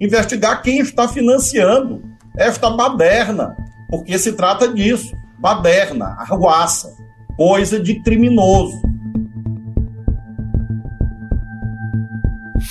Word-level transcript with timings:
investigar 0.00 0.62
quem 0.62 0.78
está 0.78 1.08
financiando 1.08 2.02
esta 2.36 2.70
baderna, 2.70 3.56
porque 3.88 4.18
se 4.18 4.32
trata 4.32 4.72
disso, 4.72 5.16
baderna, 5.38 6.16
arruaça, 6.18 6.94
coisa 7.36 7.80
de 7.80 8.00
criminoso. 8.02 8.80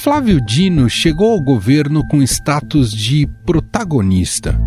Flávio 0.01 0.39
Dino 0.39 0.87
chegou 0.87 1.31
ao 1.31 1.41
governo 1.41 2.07
com 2.07 2.21
status 2.21 2.91
de 2.91 3.27
protagonista. 3.45 4.59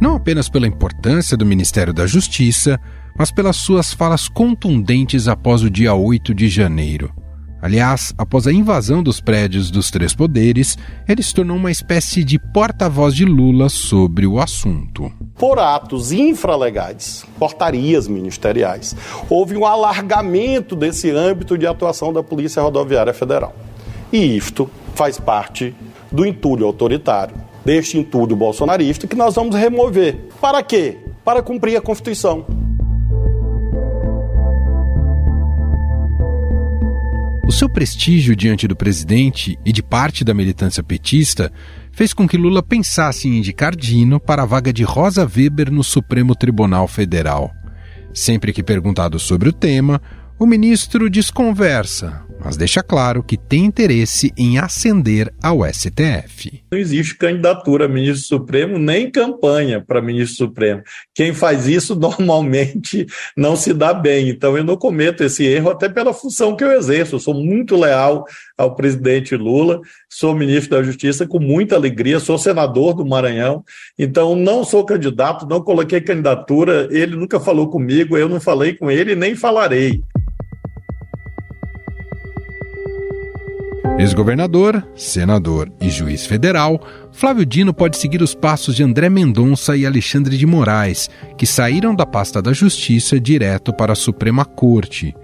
Não 0.00 0.16
apenas 0.16 0.48
pela 0.48 0.66
importância 0.66 1.36
do 1.36 1.46
Ministério 1.46 1.92
da 1.92 2.06
Justiça, 2.06 2.80
mas 3.16 3.30
pelas 3.30 3.56
suas 3.56 3.92
falas 3.92 4.28
contundentes 4.28 5.28
após 5.28 5.62
o 5.62 5.70
dia 5.70 5.94
8 5.94 6.34
de 6.34 6.48
janeiro. 6.48 7.12
Aliás, 7.60 8.14
após 8.16 8.46
a 8.46 8.52
invasão 8.52 9.02
dos 9.02 9.20
prédios 9.20 9.70
dos 9.70 9.90
três 9.90 10.14
poderes, 10.14 10.78
ele 11.08 11.22
se 11.22 11.34
tornou 11.34 11.56
uma 11.56 11.72
espécie 11.72 12.22
de 12.22 12.38
porta-voz 12.38 13.14
de 13.14 13.24
Lula 13.24 13.68
sobre 13.68 14.26
o 14.26 14.38
assunto. 14.38 15.10
Por 15.34 15.58
atos 15.58 16.12
infralegais, 16.12 17.24
portarias 17.36 18.06
ministeriais, 18.06 18.94
houve 19.28 19.56
um 19.56 19.66
alargamento 19.66 20.76
desse 20.76 21.10
âmbito 21.10 21.58
de 21.58 21.66
atuação 21.66 22.12
da 22.12 22.22
Polícia 22.22 22.62
Rodoviária 22.62 23.12
Federal. 23.12 23.54
E 24.12 24.36
isto 24.36 24.70
faz 24.94 25.18
parte 25.18 25.74
do 26.12 26.24
entulho 26.24 26.64
autoritário, 26.64 27.34
deste 27.64 27.98
entulho 27.98 28.36
bolsonarista 28.36 29.06
que 29.06 29.16
nós 29.16 29.34
vamos 29.34 29.56
remover. 29.56 30.28
Para 30.40 30.62
quê? 30.62 30.96
Para 31.24 31.42
cumprir 31.42 31.76
a 31.76 31.80
Constituição. 31.80 32.46
O 37.48 37.50
seu 37.50 37.66
prestígio 37.66 38.36
diante 38.36 38.68
do 38.68 38.76
presidente 38.76 39.58
e 39.64 39.72
de 39.72 39.82
parte 39.82 40.22
da 40.22 40.34
militância 40.34 40.82
petista 40.82 41.50
fez 41.90 42.12
com 42.12 42.28
que 42.28 42.36
Lula 42.36 42.62
pensasse 42.62 43.26
em 43.26 43.38
indicar 43.38 43.74
Dino 43.74 44.20
para 44.20 44.42
a 44.42 44.46
vaga 44.46 44.70
de 44.70 44.84
Rosa 44.84 45.24
Weber 45.24 45.72
no 45.72 45.82
Supremo 45.82 46.36
Tribunal 46.36 46.86
Federal. 46.86 47.50
Sempre 48.12 48.52
que 48.52 48.62
perguntado 48.62 49.18
sobre 49.18 49.48
o 49.48 49.52
tema, 49.52 49.98
o 50.38 50.44
ministro 50.44 51.08
desconversa, 51.08 52.22
mas 52.44 52.56
deixa 52.56 52.82
claro 52.82 53.22
que 53.22 53.36
tem 53.36 53.64
interesse 53.64 54.32
em 54.36 54.58
ascender 54.58 55.32
ao 55.42 55.64
STF. 55.64 56.62
Não 56.70 56.78
existe 56.78 57.16
candidatura 57.16 57.86
a 57.86 57.88
ministro 57.88 58.26
supremo 58.26 58.78
nem 58.78 59.10
campanha 59.10 59.82
para 59.84 60.00
ministro 60.00 60.46
supremo. 60.46 60.82
Quem 61.14 61.32
faz 61.34 61.66
isso 61.66 61.94
normalmente 61.98 63.06
não 63.36 63.56
se 63.56 63.72
dá 63.74 63.92
bem. 63.92 64.28
Então 64.28 64.56
eu 64.56 64.64
não 64.64 64.76
cometo 64.76 65.22
esse 65.22 65.44
erro 65.44 65.70
até 65.70 65.88
pela 65.88 66.12
função 66.12 66.56
que 66.56 66.64
eu 66.64 66.72
exerço. 66.72 67.16
Eu 67.16 67.20
sou 67.20 67.34
muito 67.34 67.76
leal 67.76 68.24
ao 68.56 68.74
presidente 68.74 69.36
Lula, 69.36 69.80
sou 70.08 70.34
ministro 70.34 70.76
da 70.76 70.82
Justiça 70.82 71.26
com 71.26 71.38
muita 71.38 71.76
alegria, 71.76 72.20
sou 72.20 72.38
senador 72.38 72.94
do 72.94 73.06
Maranhão. 73.06 73.64
Então 73.98 74.34
não 74.34 74.64
sou 74.64 74.84
candidato, 74.84 75.46
não 75.46 75.62
coloquei 75.62 76.00
candidatura, 76.00 76.88
ele 76.90 77.16
nunca 77.16 77.38
falou 77.38 77.68
comigo, 77.68 78.16
eu 78.16 78.28
não 78.28 78.40
falei 78.40 78.74
com 78.74 78.90
ele 78.90 79.14
nem 79.14 79.34
falarei. 79.34 80.02
Ex-governador, 83.98 84.86
senador 84.94 85.72
e 85.80 85.90
juiz 85.90 86.24
federal, 86.24 86.80
Flávio 87.10 87.44
Dino 87.44 87.74
pode 87.74 87.96
seguir 87.96 88.22
os 88.22 88.32
passos 88.32 88.76
de 88.76 88.84
André 88.84 89.10
Mendonça 89.10 89.76
e 89.76 89.84
Alexandre 89.84 90.38
de 90.38 90.46
Moraes, 90.46 91.10
que 91.36 91.44
saíram 91.44 91.92
da 91.92 92.06
pasta 92.06 92.40
da 92.40 92.52
Justiça 92.52 93.18
direto 93.18 93.72
para 93.72 93.94
a 93.94 93.96
Suprema 93.96 94.44
Corte. 94.44 95.16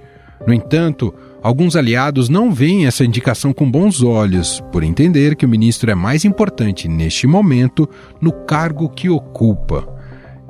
No 0.44 0.52
entanto, 0.52 1.14
alguns 1.40 1.76
aliados 1.76 2.28
não 2.28 2.52
veem 2.52 2.84
essa 2.84 3.04
indicação 3.04 3.52
com 3.52 3.70
bons 3.70 4.02
olhos, 4.02 4.60
por 4.72 4.82
entender 4.82 5.36
que 5.36 5.46
o 5.46 5.48
ministro 5.48 5.88
é 5.88 5.94
mais 5.94 6.24
importante 6.24 6.88
neste 6.88 7.28
momento 7.28 7.88
no 8.20 8.32
cargo 8.32 8.88
que 8.88 9.08
ocupa. 9.08 9.86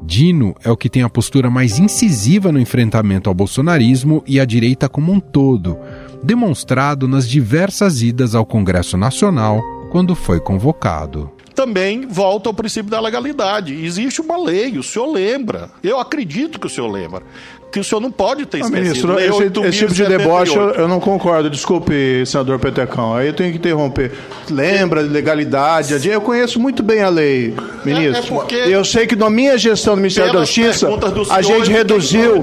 Dino 0.03 0.55
é 0.65 0.71
o 0.71 0.77
que 0.79 0.89
tem 0.89 1.03
a 1.03 1.11
postura 1.11 1.51
mais 1.51 1.79
incisiva 1.79 2.51
no 2.51 2.59
enfrentamento 2.59 3.29
ao 3.29 3.35
bolsonarismo 3.35 4.25
e 4.27 4.41
à 4.41 4.47
direita 4.47 4.89
como 4.89 5.13
um 5.13 5.21
todo, 5.21 5.79
demonstrado 6.25 7.07
nas 7.07 7.29
diversas 7.29 8.03
idas 8.03 8.35
ao 8.35 8.47
Congresso 8.47 8.97
Nacional 8.97 9.61
quando 9.91 10.15
foi 10.15 10.41
convocado 10.41 11.31
também 11.55 12.07
volta 12.07 12.49
ao 12.49 12.55
princípio 12.55 12.91
da 12.91 13.01
legalidade. 13.01 13.73
Existe 13.85 14.21
uma 14.21 14.37
lei, 14.37 14.77
o 14.77 14.83
senhor 14.83 15.07
lembra. 15.07 15.71
Eu 15.83 16.01
acredito 16.01 16.59
que 16.59 16.67
o 16.67 16.71
senhor 16.71 16.91
lembra. 16.91 17.23
Que 17.71 17.81
o 17.81 17.85
senhor 17.85 18.01
não 18.01 18.11
pode 18.11 18.45
ter 18.47 18.59
esquecido. 18.59 18.83
Ministro, 18.83 19.19
esse, 19.19 19.69
esse 19.69 19.79
tipo 19.79 19.95
de 19.95 20.05
deboche 20.05 20.57
eu, 20.57 20.71
eu, 20.71 20.89
não 20.89 21.01
concordo. 21.01 21.49
Desculpe, 21.49 22.25
senador 22.27 22.59
Petecão. 22.59 23.15
Aí 23.15 23.29
eu 23.29 23.33
tenho 23.33 23.53
que 23.53 23.59
interromper. 23.59 24.13
Lembra, 24.51 25.01
legalidade. 25.01 25.95
Eu 26.09 26.21
conheço 26.21 26.61
muito 26.61 26.83
bem 26.83 27.01
a 27.01 27.09
lei, 27.09 27.55
ministro. 27.85 28.17
É, 28.17 28.19
é 28.19 28.41
porque 28.41 28.55
eu 28.55 28.85
sei 28.85 29.07
que 29.07 29.17
na 29.17 29.31
minha 29.31 29.57
gestão 29.57 29.95
do 29.95 29.99
Ministério 29.99 30.33
da 30.33 30.41
Justiça, 30.41 30.89
a 31.31 31.41
gente 31.41 31.71
reduziu. 31.71 32.41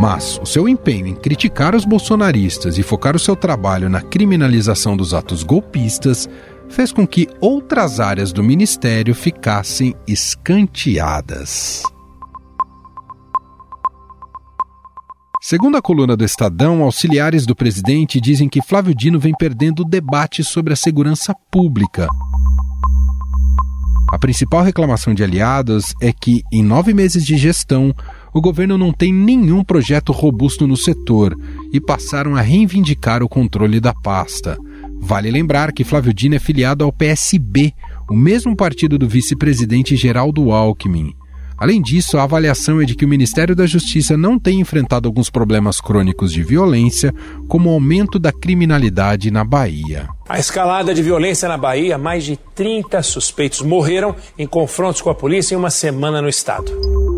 Mas 0.00 0.40
o 0.42 0.46
seu 0.46 0.66
empenho 0.66 1.08
em 1.08 1.14
criticar 1.14 1.74
os 1.74 1.84
bolsonaristas 1.84 2.78
e 2.78 2.82
focar 2.82 3.14
o 3.14 3.18
seu 3.18 3.36
trabalho 3.36 3.90
na 3.90 4.00
criminalização 4.00 4.96
dos 4.96 5.12
atos 5.12 5.42
golpistas 5.42 6.26
fez 6.70 6.90
com 6.90 7.06
que 7.06 7.28
outras 7.38 8.00
áreas 8.00 8.32
do 8.32 8.42
ministério 8.42 9.14
ficassem 9.14 9.94
escanteadas. 10.08 11.82
Segundo 15.42 15.76
a 15.76 15.82
coluna 15.82 16.16
do 16.16 16.24
Estadão, 16.24 16.82
auxiliares 16.82 17.44
do 17.44 17.54
presidente 17.54 18.18
dizem 18.22 18.48
que 18.48 18.62
Flávio 18.62 18.94
Dino 18.94 19.20
vem 19.20 19.34
perdendo 19.38 19.80
o 19.80 19.84
debate 19.84 20.42
sobre 20.42 20.72
a 20.72 20.76
segurança 20.76 21.34
pública. 21.52 22.08
A 24.10 24.18
principal 24.18 24.62
reclamação 24.62 25.14
de 25.14 25.22
aliados 25.22 25.94
é 26.00 26.12
que, 26.12 26.42
em 26.50 26.64
nove 26.64 26.92
meses 26.92 27.24
de 27.24 27.36
gestão, 27.36 27.94
o 28.32 28.40
governo 28.40 28.78
não 28.78 28.92
tem 28.92 29.12
nenhum 29.12 29.64
projeto 29.64 30.12
robusto 30.12 30.66
no 30.66 30.76
setor 30.76 31.36
e 31.72 31.80
passaram 31.80 32.36
a 32.36 32.40
reivindicar 32.40 33.22
o 33.22 33.28
controle 33.28 33.80
da 33.80 33.92
pasta. 33.94 34.58
Vale 35.00 35.30
lembrar 35.30 35.72
que 35.72 35.84
Flávio 35.84 36.12
Dino 36.12 36.34
é 36.34 36.38
filiado 36.38 36.84
ao 36.84 36.92
PSB, 36.92 37.72
o 38.08 38.14
mesmo 38.14 38.54
partido 38.54 38.98
do 38.98 39.08
vice-presidente 39.08 39.96
Geraldo 39.96 40.52
Alckmin. 40.52 41.14
Além 41.60 41.82
disso, 41.82 42.16
a 42.16 42.22
avaliação 42.22 42.80
é 42.80 42.86
de 42.86 42.94
que 42.94 43.04
o 43.04 43.08
Ministério 43.08 43.54
da 43.54 43.66
Justiça 43.66 44.16
não 44.16 44.38
tem 44.38 44.60
enfrentado 44.60 45.06
alguns 45.06 45.28
problemas 45.28 45.78
crônicos 45.78 46.32
de 46.32 46.42
violência, 46.42 47.14
como 47.48 47.68
o 47.68 47.72
aumento 47.74 48.18
da 48.18 48.32
criminalidade 48.32 49.30
na 49.30 49.44
Bahia. 49.44 50.08
A 50.26 50.38
escalada 50.38 50.94
de 50.94 51.02
violência 51.02 51.46
na 51.50 51.58
Bahia, 51.58 51.98
mais 51.98 52.24
de 52.24 52.38
30 52.54 53.02
suspeitos 53.02 53.60
morreram 53.60 54.16
em 54.38 54.46
confrontos 54.46 55.02
com 55.02 55.10
a 55.10 55.14
polícia 55.14 55.54
em 55.54 55.58
uma 55.58 55.68
semana 55.68 56.22
no 56.22 56.30
estado. 56.30 57.09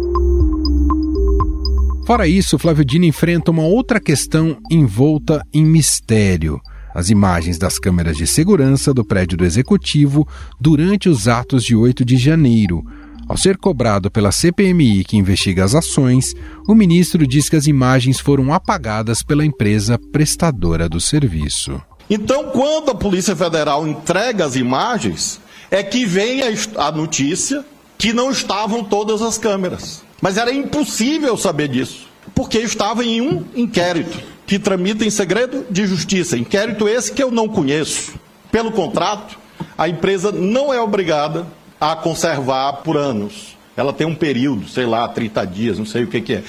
Fora 2.04 2.26
isso, 2.26 2.58
Flávio 2.58 2.84
Dino 2.84 3.04
enfrenta 3.04 3.52
uma 3.52 3.62
outra 3.62 4.00
questão 4.00 4.58
envolta 4.68 5.46
em 5.52 5.64
mistério. 5.64 6.60
As 6.92 7.10
imagens 7.10 7.58
das 7.58 7.78
câmeras 7.78 8.16
de 8.16 8.26
segurança 8.26 8.92
do 8.92 9.04
prédio 9.04 9.38
do 9.38 9.44
Executivo 9.44 10.26
durante 10.60 11.08
os 11.08 11.28
atos 11.28 11.62
de 11.62 11.76
8 11.76 12.04
de 12.04 12.16
janeiro. 12.16 12.84
Ao 13.28 13.36
ser 13.36 13.56
cobrado 13.56 14.10
pela 14.10 14.32
CPMI 14.32 15.04
que 15.04 15.16
investiga 15.16 15.64
as 15.64 15.76
ações, 15.76 16.34
o 16.68 16.74
ministro 16.74 17.24
diz 17.24 17.48
que 17.48 17.56
as 17.56 17.68
imagens 17.68 18.18
foram 18.18 18.52
apagadas 18.52 19.22
pela 19.22 19.46
empresa 19.46 19.96
prestadora 19.96 20.88
do 20.88 21.00
serviço. 21.00 21.80
Então, 22.10 22.50
quando 22.50 22.90
a 22.90 22.94
Polícia 22.96 23.36
Federal 23.36 23.86
entrega 23.86 24.44
as 24.44 24.56
imagens, 24.56 25.40
é 25.70 25.84
que 25.84 26.04
vem 26.04 26.42
a 26.76 26.92
notícia 26.92 27.64
que 27.96 28.12
não 28.12 28.30
estavam 28.30 28.82
todas 28.82 29.22
as 29.22 29.38
câmeras. 29.38 30.02
Mas 30.22 30.38
era 30.38 30.54
impossível 30.54 31.36
saber 31.36 31.66
disso, 31.66 32.06
porque 32.32 32.58
estava 32.58 33.04
em 33.04 33.20
um 33.20 33.44
inquérito 33.56 34.22
que 34.46 34.56
tramita 34.56 35.04
em 35.04 35.10
segredo 35.10 35.66
de 35.68 35.84
justiça. 35.84 36.38
Inquérito 36.38 36.88
esse 36.88 37.10
que 37.10 37.20
eu 37.20 37.32
não 37.32 37.48
conheço. 37.48 38.14
Pelo 38.52 38.70
contrato, 38.70 39.36
a 39.76 39.88
empresa 39.88 40.30
não 40.30 40.72
é 40.72 40.80
obrigada 40.80 41.44
a 41.80 41.96
conservar 41.96 42.74
por 42.84 42.96
anos. 42.96 43.56
Ela 43.76 43.92
tem 43.92 44.06
um 44.06 44.14
período, 44.14 44.68
sei 44.68 44.86
lá, 44.86 45.08
30 45.08 45.44
dias, 45.44 45.78
não 45.78 45.86
sei 45.86 46.04
o 46.04 46.06
que, 46.06 46.20
que 46.20 46.34
é. 46.34 46.44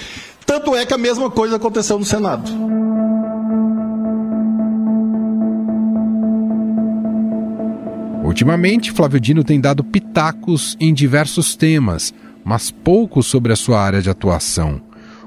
Tanto 0.46 0.76
é 0.76 0.86
que 0.86 0.94
a 0.94 0.98
mesma 0.98 1.32
coisa 1.32 1.56
aconteceu 1.56 1.98
no 1.98 2.06
Senado. 2.06 2.52
Ultimamente, 8.24 8.92
Flávio 8.92 9.20
Dino 9.20 9.44
tem 9.44 9.60
dado 9.60 9.84
pitacos 9.84 10.78
em 10.80 10.94
diversos 10.94 11.56
temas, 11.56 12.14
mas 12.44 12.72
pouco 12.72 13.22
sobre 13.24 13.54
a 13.54 13.56
sua 13.56 13.80
área 13.80 14.02
de 14.02 14.10
atuação. 14.10 14.82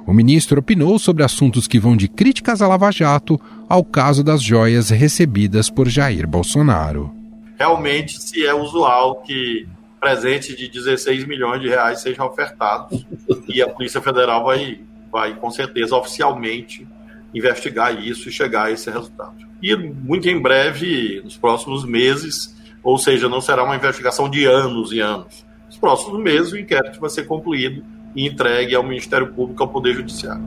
O 0.06 0.12
ministro 0.12 0.60
opinou 0.60 0.98
sobre 0.98 1.24
assuntos 1.24 1.66
que 1.66 1.80
vão 1.80 1.96
de 1.96 2.06
críticas 2.08 2.62
à 2.62 2.68
Lava 2.68 2.92
Jato 2.92 3.40
ao 3.68 3.84
caso 3.84 4.22
das 4.22 4.40
joias 4.42 4.90
recebidas 4.90 5.68
por 5.68 5.88
Jair 5.88 6.26
Bolsonaro. 6.28 7.12
Realmente, 7.58 8.22
se 8.22 8.46
é 8.46 8.54
usual 8.54 9.22
que 9.22 9.66
presentes 9.98 10.56
de 10.56 10.68
16 10.68 11.26
milhões 11.26 11.60
de 11.60 11.68
reais 11.68 12.00
sejam 12.00 12.26
ofertados 12.26 13.04
e 13.48 13.60
a 13.62 13.68
Polícia 13.68 14.00
Federal 14.00 14.44
vai, 14.44 14.80
vai 15.10 15.34
com 15.34 15.50
certeza, 15.50 15.96
oficialmente 15.96 16.86
investigar 17.34 17.98
isso 18.00 18.28
e 18.28 18.32
chegar 18.32 18.66
a 18.66 18.70
esse 18.70 18.90
resultado. 18.90 19.34
e 19.62 19.74
muito 19.74 20.28
em 20.28 20.40
breve, 20.40 21.20
nos 21.24 21.36
próximos 21.36 21.84
meses, 21.84 22.54
ou 22.82 22.98
seja, 22.98 23.28
não 23.28 23.40
será 23.40 23.64
uma 23.64 23.74
investigação 23.76 24.28
de 24.28 24.44
anos 24.44 24.92
e 24.92 25.00
anos. 25.00 25.45
Nos 25.76 25.81
próximos 25.81 26.23
meses, 26.23 26.52
o 26.52 26.58
inquérito 26.58 26.99
vai 26.99 27.11
ser 27.11 27.26
concluído 27.26 27.84
e 28.14 28.26
entregue 28.26 28.75
ao 28.75 28.82
Ministério 28.82 29.31
Público, 29.34 29.62
ao 29.62 29.69
Poder 29.69 29.94
Judiciário. 29.94 30.43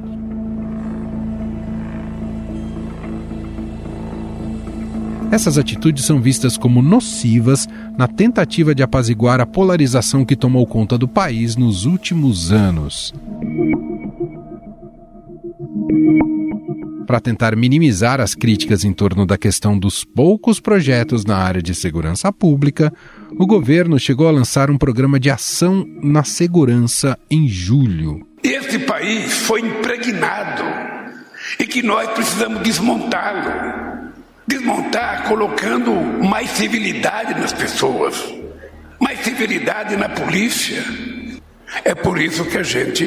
Essas 5.31 5.59
atitudes 5.59 6.03
são 6.03 6.19
vistas 6.19 6.57
como 6.57 6.81
nocivas 6.81 7.67
na 7.95 8.07
tentativa 8.07 8.73
de 8.73 8.81
apaziguar 8.81 9.39
a 9.39 9.45
polarização 9.45 10.25
que 10.25 10.35
tomou 10.35 10.65
conta 10.65 10.97
do 10.97 11.07
país 11.07 11.55
nos 11.55 11.85
últimos 11.85 12.51
anos. 12.51 13.13
Para 17.05 17.19
tentar 17.19 17.55
minimizar 17.55 18.19
as 18.19 18.33
críticas 18.33 18.83
em 18.83 18.93
torno 18.93 19.27
da 19.27 19.37
questão 19.37 19.77
dos 19.77 20.03
poucos 20.03 20.59
projetos 20.59 21.23
na 21.23 21.37
área 21.37 21.61
de 21.61 21.75
segurança 21.75 22.33
pública, 22.33 22.91
o 23.39 23.47
governo 23.47 23.97
chegou 23.97 24.27
a 24.27 24.31
lançar 24.31 24.69
um 24.69 24.77
programa 24.77 25.17
de 25.17 25.29
ação 25.29 25.87
na 26.03 26.25
segurança 26.25 27.17
em 27.31 27.47
julho. 27.47 28.27
Este 28.43 28.77
país 28.79 29.33
foi 29.33 29.61
impregnado 29.61 30.61
e 31.57 31.65
que 31.65 31.81
nós 31.81 32.09
precisamos 32.09 32.61
desmontá-lo 32.61 34.09
desmontar 34.45 35.25
colocando 35.29 35.93
mais 36.21 36.49
civilidade 36.49 37.39
nas 37.39 37.53
pessoas, 37.53 38.33
mais 38.99 39.19
civilidade 39.21 39.95
na 39.95 40.09
polícia. 40.09 40.83
É 41.85 41.95
por 41.95 42.19
isso 42.19 42.43
que 42.43 42.57
a 42.57 42.63
gente 42.63 43.05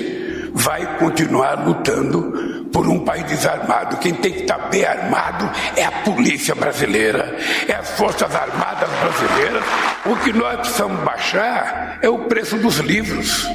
vai 0.55 0.99
continuar 0.99 1.67
lutando 1.67 2.69
por 2.73 2.89
um 2.89 3.01
país 3.01 3.25
desarmado. 3.25 3.97
Quem 3.99 4.15
tem 4.15 4.33
que 4.33 4.41
estar 4.41 4.71
bem 4.71 4.85
armado 4.85 5.49
é 5.77 5.85
a 5.85 5.93
polícia 6.03 6.55
brasileira, 6.55 7.37
é 7.69 7.75
as 7.75 7.91
Forças 7.91 8.35
Armadas 8.35 8.89
brasileiras. 8.89 9.65
O 10.07 10.17
que 10.17 10.33
nós 10.33 10.57
precisamos 10.61 11.01
baixar 11.03 11.99
é 12.03 12.09
o 12.09 12.21
preço 12.21 12.57
dos 12.59 12.79
livros. 12.79 13.47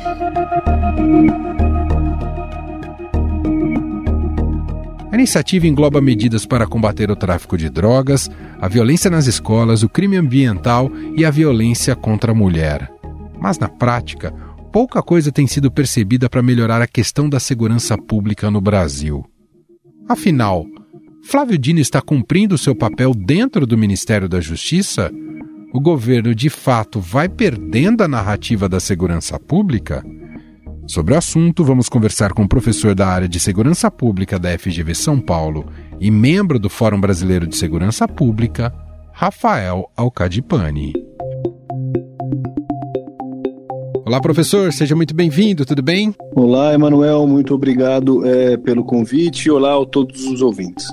A 5.12 5.16
iniciativa 5.16 5.66
engloba 5.66 6.00
medidas 6.00 6.46
para 6.46 6.68
combater 6.68 7.10
o 7.10 7.16
tráfico 7.16 7.58
de 7.58 7.70
drogas, 7.70 8.30
a 8.62 8.68
violência 8.68 9.10
nas 9.10 9.26
escolas, 9.26 9.82
o 9.82 9.90
crime 9.90 10.16
ambiental 10.16 10.92
e 11.16 11.26
a 11.26 11.32
violência 11.32 11.96
contra 11.96 12.34
a 12.34 12.36
mulher. 12.36 12.92
Mas 13.40 13.58
na 13.58 13.68
prática, 13.68 14.34
pouca 14.72 15.02
coisa 15.02 15.32
tem 15.32 15.48
sido 15.48 15.72
percebida 15.72 16.30
para 16.30 16.42
melhorar 16.42 16.82
a 16.82 16.88
questão 16.88 17.30
da 17.30 17.40
segurança 17.40 17.98
pública 17.98 18.52
no 18.52 18.62
Brasil. 18.62 19.26
Afinal, 20.08 20.66
Flávio 21.24 21.58
Dino 21.58 21.80
está 21.80 22.02
cumprindo 22.02 22.58
seu 22.58 22.76
papel 22.76 23.14
dentro 23.14 23.66
do 23.68 23.78
Ministério 23.78 24.30
da 24.30 24.40
Justiça? 24.40 25.12
O 25.74 25.82
governo 25.82 26.34
de 26.34 26.50
fato 26.50 27.02
vai 27.02 27.28
perdendo 27.28 28.02
a 28.02 28.08
narrativa 28.08 28.70
da 28.70 28.80
segurança 28.80 29.38
pública? 29.38 30.04
Sobre 30.88 31.14
o 31.14 31.18
assunto, 31.18 31.66
vamos 31.66 31.90
conversar 31.90 32.32
com 32.32 32.44
o 32.44 32.48
professor 32.48 32.96
da 32.96 33.08
área 33.08 33.28
de 33.28 33.42
Segurança 33.42 33.92
Pública 33.92 34.40
da 34.40 34.58
FGV 34.58 34.96
São 34.96 35.20
Paulo 35.20 35.70
e 36.00 36.10
membro 36.10 36.58
do 36.58 36.70
Fórum 36.70 37.02
Brasileiro 37.02 37.46
de 37.46 37.58
Segurança 37.58 38.08
Pública, 38.08 38.74
Rafael 39.12 39.92
Alcadipani. 39.98 40.94
Olá, 44.08 44.22
professor, 44.22 44.72
seja 44.72 44.96
muito 44.96 45.14
bem-vindo, 45.14 45.66
tudo 45.66 45.84
bem? 45.84 46.16
Olá, 46.34 46.74
Emanuel, 46.74 47.28
muito 47.28 47.54
obrigado 47.54 48.26
é, 48.26 48.56
pelo 48.56 48.82
convite 48.86 49.52
olá 49.52 49.78
a 49.78 49.86
todos 49.86 50.24
os 50.24 50.42
ouvintes. 50.42 50.88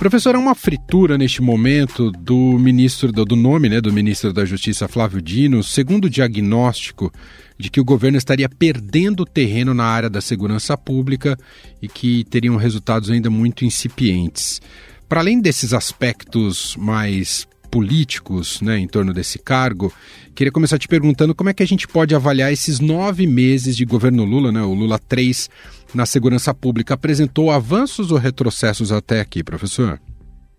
Professor, 0.00 0.34
há 0.34 0.38
uma 0.40 0.56
fritura 0.56 1.16
neste 1.16 1.40
momento 1.40 2.10
do 2.10 2.58
ministro 2.58 3.12
do, 3.12 3.24
do 3.24 3.36
nome, 3.36 3.68
né, 3.68 3.80
do 3.80 3.92
ministro 3.92 4.32
da 4.32 4.44
Justiça 4.44 4.88
Flávio 4.88 5.22
Dino, 5.22 5.62
segundo 5.62 6.06
o 6.06 6.10
diagnóstico 6.10 7.12
de 7.56 7.70
que 7.70 7.80
o 7.80 7.84
governo 7.84 8.18
estaria 8.18 8.48
perdendo 8.48 9.24
terreno 9.24 9.72
na 9.72 9.84
área 9.84 10.10
da 10.10 10.20
segurança 10.20 10.76
pública 10.76 11.38
e 11.80 11.86
que 11.86 12.24
teriam 12.24 12.56
resultados 12.56 13.12
ainda 13.12 13.30
muito 13.30 13.64
incipientes. 13.64 14.60
Para 15.08 15.20
além 15.20 15.40
desses 15.40 15.72
aspectos 15.72 16.74
mais 16.76 17.46
políticos 17.74 18.60
né, 18.60 18.78
em 18.78 18.86
torno 18.86 19.12
desse 19.12 19.36
cargo, 19.36 19.92
queria 20.32 20.52
começar 20.52 20.78
te 20.78 20.86
perguntando 20.86 21.34
como 21.34 21.50
é 21.50 21.52
que 21.52 21.60
a 21.60 21.66
gente 21.66 21.88
pode 21.88 22.14
avaliar 22.14 22.52
esses 22.52 22.78
nove 22.78 23.26
meses 23.26 23.76
de 23.76 23.84
governo 23.84 24.24
Lula, 24.24 24.52
né, 24.52 24.62
o 24.62 24.72
Lula 24.72 24.96
3, 24.96 25.50
na 25.92 26.06
segurança 26.06 26.54
pública 26.54 26.94
apresentou 26.94 27.50
avanços 27.50 28.12
ou 28.12 28.16
retrocessos 28.16 28.92
até 28.92 29.20
aqui, 29.20 29.42
professor? 29.42 30.00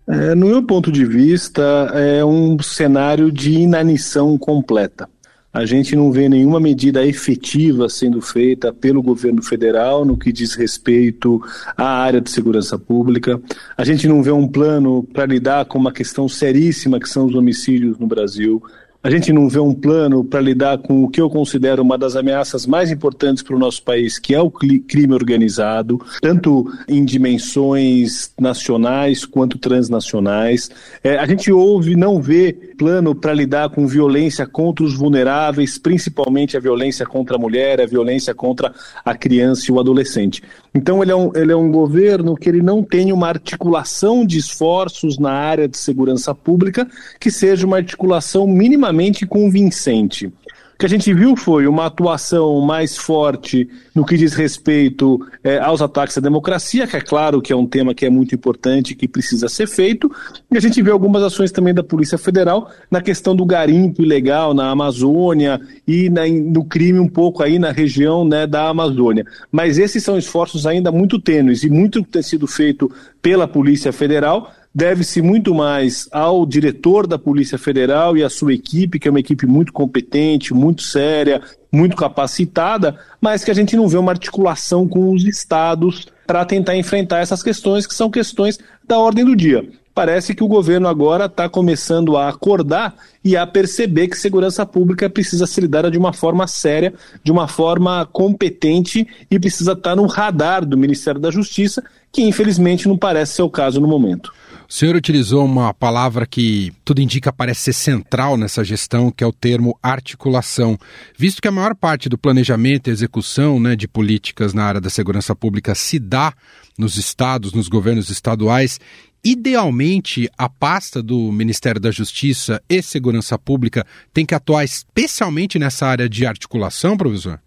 É, 0.06 0.34
no 0.34 0.48
meu 0.48 0.62
ponto 0.62 0.92
de 0.92 1.06
vista, 1.06 1.62
é 1.94 2.22
um 2.22 2.58
cenário 2.60 3.32
de 3.32 3.52
inanição 3.52 4.36
completa. 4.36 5.08
A 5.56 5.64
gente 5.64 5.96
não 5.96 6.12
vê 6.12 6.28
nenhuma 6.28 6.60
medida 6.60 7.06
efetiva 7.06 7.88
sendo 7.88 8.20
feita 8.20 8.74
pelo 8.74 9.02
governo 9.02 9.42
federal 9.42 10.04
no 10.04 10.14
que 10.14 10.30
diz 10.30 10.54
respeito 10.54 11.40
à 11.74 11.86
área 12.02 12.20
de 12.20 12.28
segurança 12.28 12.78
pública. 12.78 13.40
A 13.74 13.82
gente 13.82 14.06
não 14.06 14.22
vê 14.22 14.30
um 14.30 14.46
plano 14.46 15.02
para 15.02 15.24
lidar 15.24 15.64
com 15.64 15.78
uma 15.78 15.90
questão 15.90 16.28
seríssima 16.28 17.00
que 17.00 17.08
são 17.08 17.24
os 17.24 17.34
homicídios 17.34 17.98
no 17.98 18.06
Brasil. 18.06 18.62
A 19.06 19.10
gente 19.10 19.32
não 19.32 19.48
vê 19.48 19.60
um 19.60 19.72
plano 19.72 20.24
para 20.24 20.40
lidar 20.40 20.78
com 20.78 21.04
o 21.04 21.08
que 21.08 21.20
eu 21.20 21.30
considero 21.30 21.80
uma 21.80 21.96
das 21.96 22.16
ameaças 22.16 22.66
mais 22.66 22.90
importantes 22.90 23.40
para 23.40 23.54
o 23.54 23.58
nosso 23.58 23.80
país, 23.84 24.18
que 24.18 24.34
é 24.34 24.40
o 24.40 24.50
crime 24.50 25.14
organizado, 25.14 26.04
tanto 26.20 26.68
em 26.88 27.04
dimensões 27.04 28.32
nacionais 28.36 29.24
quanto 29.24 29.58
transnacionais. 29.58 30.68
É, 31.04 31.18
a 31.18 31.24
gente 31.24 31.52
ouve, 31.52 31.94
não 31.94 32.20
vê 32.20 32.52
plano 32.52 33.14
para 33.14 33.32
lidar 33.32 33.70
com 33.70 33.86
violência 33.86 34.44
contra 34.44 34.84
os 34.84 34.96
vulneráveis, 34.96 35.78
principalmente 35.78 36.56
a 36.56 36.60
violência 36.60 37.06
contra 37.06 37.36
a 37.36 37.38
mulher, 37.38 37.80
a 37.80 37.86
violência 37.86 38.34
contra 38.34 38.74
a 39.04 39.14
criança 39.14 39.70
e 39.70 39.72
o 39.72 39.78
adolescente. 39.78 40.42
Então 40.76 41.02
ele 41.02 41.10
é 41.10 41.16
um, 41.16 41.32
ele 41.34 41.50
é 41.50 41.56
um 41.56 41.72
governo 41.72 42.36
que 42.36 42.50
ele 42.50 42.60
não 42.60 42.82
tem 42.82 43.10
uma 43.10 43.28
articulação 43.28 44.26
de 44.26 44.36
esforços 44.36 45.18
na 45.18 45.32
área 45.32 45.66
de 45.66 45.78
segurança 45.78 46.34
pública 46.34 46.86
que 47.18 47.30
seja 47.30 47.66
uma 47.66 47.78
articulação 47.78 48.46
minimamente 48.46 49.24
convincente. 49.24 50.30
O 50.76 50.78
que 50.78 50.84
a 50.84 50.90
gente 50.90 51.14
viu 51.14 51.34
foi 51.34 51.66
uma 51.66 51.86
atuação 51.86 52.60
mais 52.60 52.98
forte 52.98 53.66
no 53.94 54.04
que 54.04 54.14
diz 54.14 54.34
respeito 54.34 55.26
é, 55.42 55.58
aos 55.58 55.80
ataques 55.80 56.18
à 56.18 56.20
democracia, 56.20 56.86
que 56.86 56.98
é 56.98 57.00
claro 57.00 57.40
que 57.40 57.50
é 57.50 57.56
um 57.56 57.66
tema 57.66 57.94
que 57.94 58.04
é 58.04 58.10
muito 58.10 58.34
importante 58.34 58.94
que 58.94 59.08
precisa 59.08 59.48
ser 59.48 59.66
feito, 59.66 60.12
e 60.50 60.56
a 60.58 60.60
gente 60.60 60.82
vê 60.82 60.90
algumas 60.90 61.22
ações 61.22 61.50
também 61.50 61.72
da 61.72 61.82
Polícia 61.82 62.18
Federal 62.18 62.70
na 62.90 63.00
questão 63.00 63.34
do 63.34 63.46
garimpo 63.46 64.02
ilegal 64.02 64.52
na 64.52 64.68
Amazônia 64.68 65.58
e 65.88 66.10
na, 66.10 66.28
no 66.28 66.62
crime 66.62 66.98
um 66.98 67.08
pouco 67.08 67.42
aí 67.42 67.58
na 67.58 67.72
região 67.72 68.22
né, 68.22 68.46
da 68.46 68.68
Amazônia. 68.68 69.24
Mas 69.50 69.78
esses 69.78 70.04
são 70.04 70.18
esforços 70.18 70.66
ainda 70.66 70.92
muito 70.92 71.18
tênues 71.18 71.62
e 71.64 71.70
muito 71.70 72.02
tem 72.02 72.20
sido 72.20 72.46
feito 72.46 72.92
pela 73.22 73.48
Polícia 73.48 73.94
Federal 73.94 74.52
deve-se 74.76 75.22
muito 75.22 75.54
mais 75.54 76.06
ao 76.12 76.44
diretor 76.44 77.06
da 77.06 77.18
Polícia 77.18 77.56
Federal 77.56 78.14
e 78.14 78.22
à 78.22 78.28
sua 78.28 78.52
equipe, 78.52 78.98
que 78.98 79.08
é 79.08 79.10
uma 79.10 79.20
equipe 79.20 79.46
muito 79.46 79.72
competente, 79.72 80.52
muito 80.52 80.82
séria, 80.82 81.40
muito 81.72 81.96
capacitada, 81.96 82.94
mas 83.18 83.42
que 83.42 83.50
a 83.50 83.54
gente 83.54 83.74
não 83.74 83.88
vê 83.88 83.96
uma 83.96 84.12
articulação 84.12 84.86
com 84.86 85.14
os 85.14 85.24
estados 85.24 86.06
para 86.26 86.44
tentar 86.44 86.76
enfrentar 86.76 87.20
essas 87.20 87.42
questões, 87.42 87.86
que 87.86 87.94
são 87.94 88.10
questões 88.10 88.58
da 88.86 88.98
ordem 88.98 89.24
do 89.24 89.34
dia. 89.34 89.66
Parece 89.96 90.34
que 90.34 90.44
o 90.44 90.46
governo 90.46 90.88
agora 90.88 91.24
está 91.24 91.48
começando 91.48 92.18
a 92.18 92.28
acordar 92.28 92.94
e 93.24 93.34
a 93.34 93.46
perceber 93.46 94.08
que 94.08 94.18
segurança 94.18 94.66
pública 94.66 95.08
precisa 95.08 95.46
ser 95.46 95.62
lidada 95.62 95.90
de 95.90 95.96
uma 95.96 96.12
forma 96.12 96.46
séria, 96.46 96.92
de 97.24 97.32
uma 97.32 97.48
forma 97.48 98.04
competente 98.12 99.08
e 99.30 99.40
precisa 99.40 99.72
estar 99.72 99.92
tá 99.92 99.96
no 99.96 100.04
radar 100.04 100.66
do 100.66 100.76
Ministério 100.76 101.18
da 101.18 101.30
Justiça, 101.30 101.82
que 102.12 102.20
infelizmente 102.20 102.86
não 102.86 102.98
parece 102.98 103.36
ser 103.36 103.42
o 103.42 103.48
caso 103.48 103.80
no 103.80 103.88
momento. 103.88 104.34
O 104.68 104.72
senhor 104.72 104.96
utilizou 104.96 105.46
uma 105.46 105.72
palavra 105.72 106.26
que 106.26 106.74
tudo 106.84 107.00
indica 107.00 107.32
parece 107.32 107.72
ser 107.72 107.72
central 107.72 108.36
nessa 108.36 108.62
gestão, 108.62 109.10
que 109.10 109.24
é 109.24 109.26
o 109.26 109.32
termo 109.32 109.78
articulação. 109.82 110.76
Visto 111.16 111.40
que 111.40 111.48
a 111.48 111.52
maior 111.52 111.74
parte 111.74 112.06
do 112.08 112.18
planejamento 112.18 112.88
e 112.88 112.92
execução 112.92 113.58
né, 113.58 113.74
de 113.74 113.88
políticas 113.88 114.52
na 114.52 114.64
área 114.64 114.80
da 114.80 114.90
segurança 114.90 115.34
pública 115.34 115.74
se 115.74 115.98
dá 115.98 116.34
nos 116.76 116.98
estados, 116.98 117.52
nos 117.54 117.68
governos 117.68 118.10
estaduais, 118.10 118.78
idealmente 119.26 120.30
a 120.38 120.48
pasta 120.48 121.02
do 121.02 121.32
Ministério 121.32 121.80
da 121.80 121.90
Justiça 121.90 122.62
e 122.68 122.80
Segurança 122.80 123.36
Pública 123.36 123.84
tem 124.14 124.24
que 124.24 124.36
atuar 124.36 124.62
especialmente 124.62 125.58
nessa 125.58 125.84
área 125.84 126.08
de 126.08 126.24
articulação, 126.24 126.96
professor? 126.96 127.40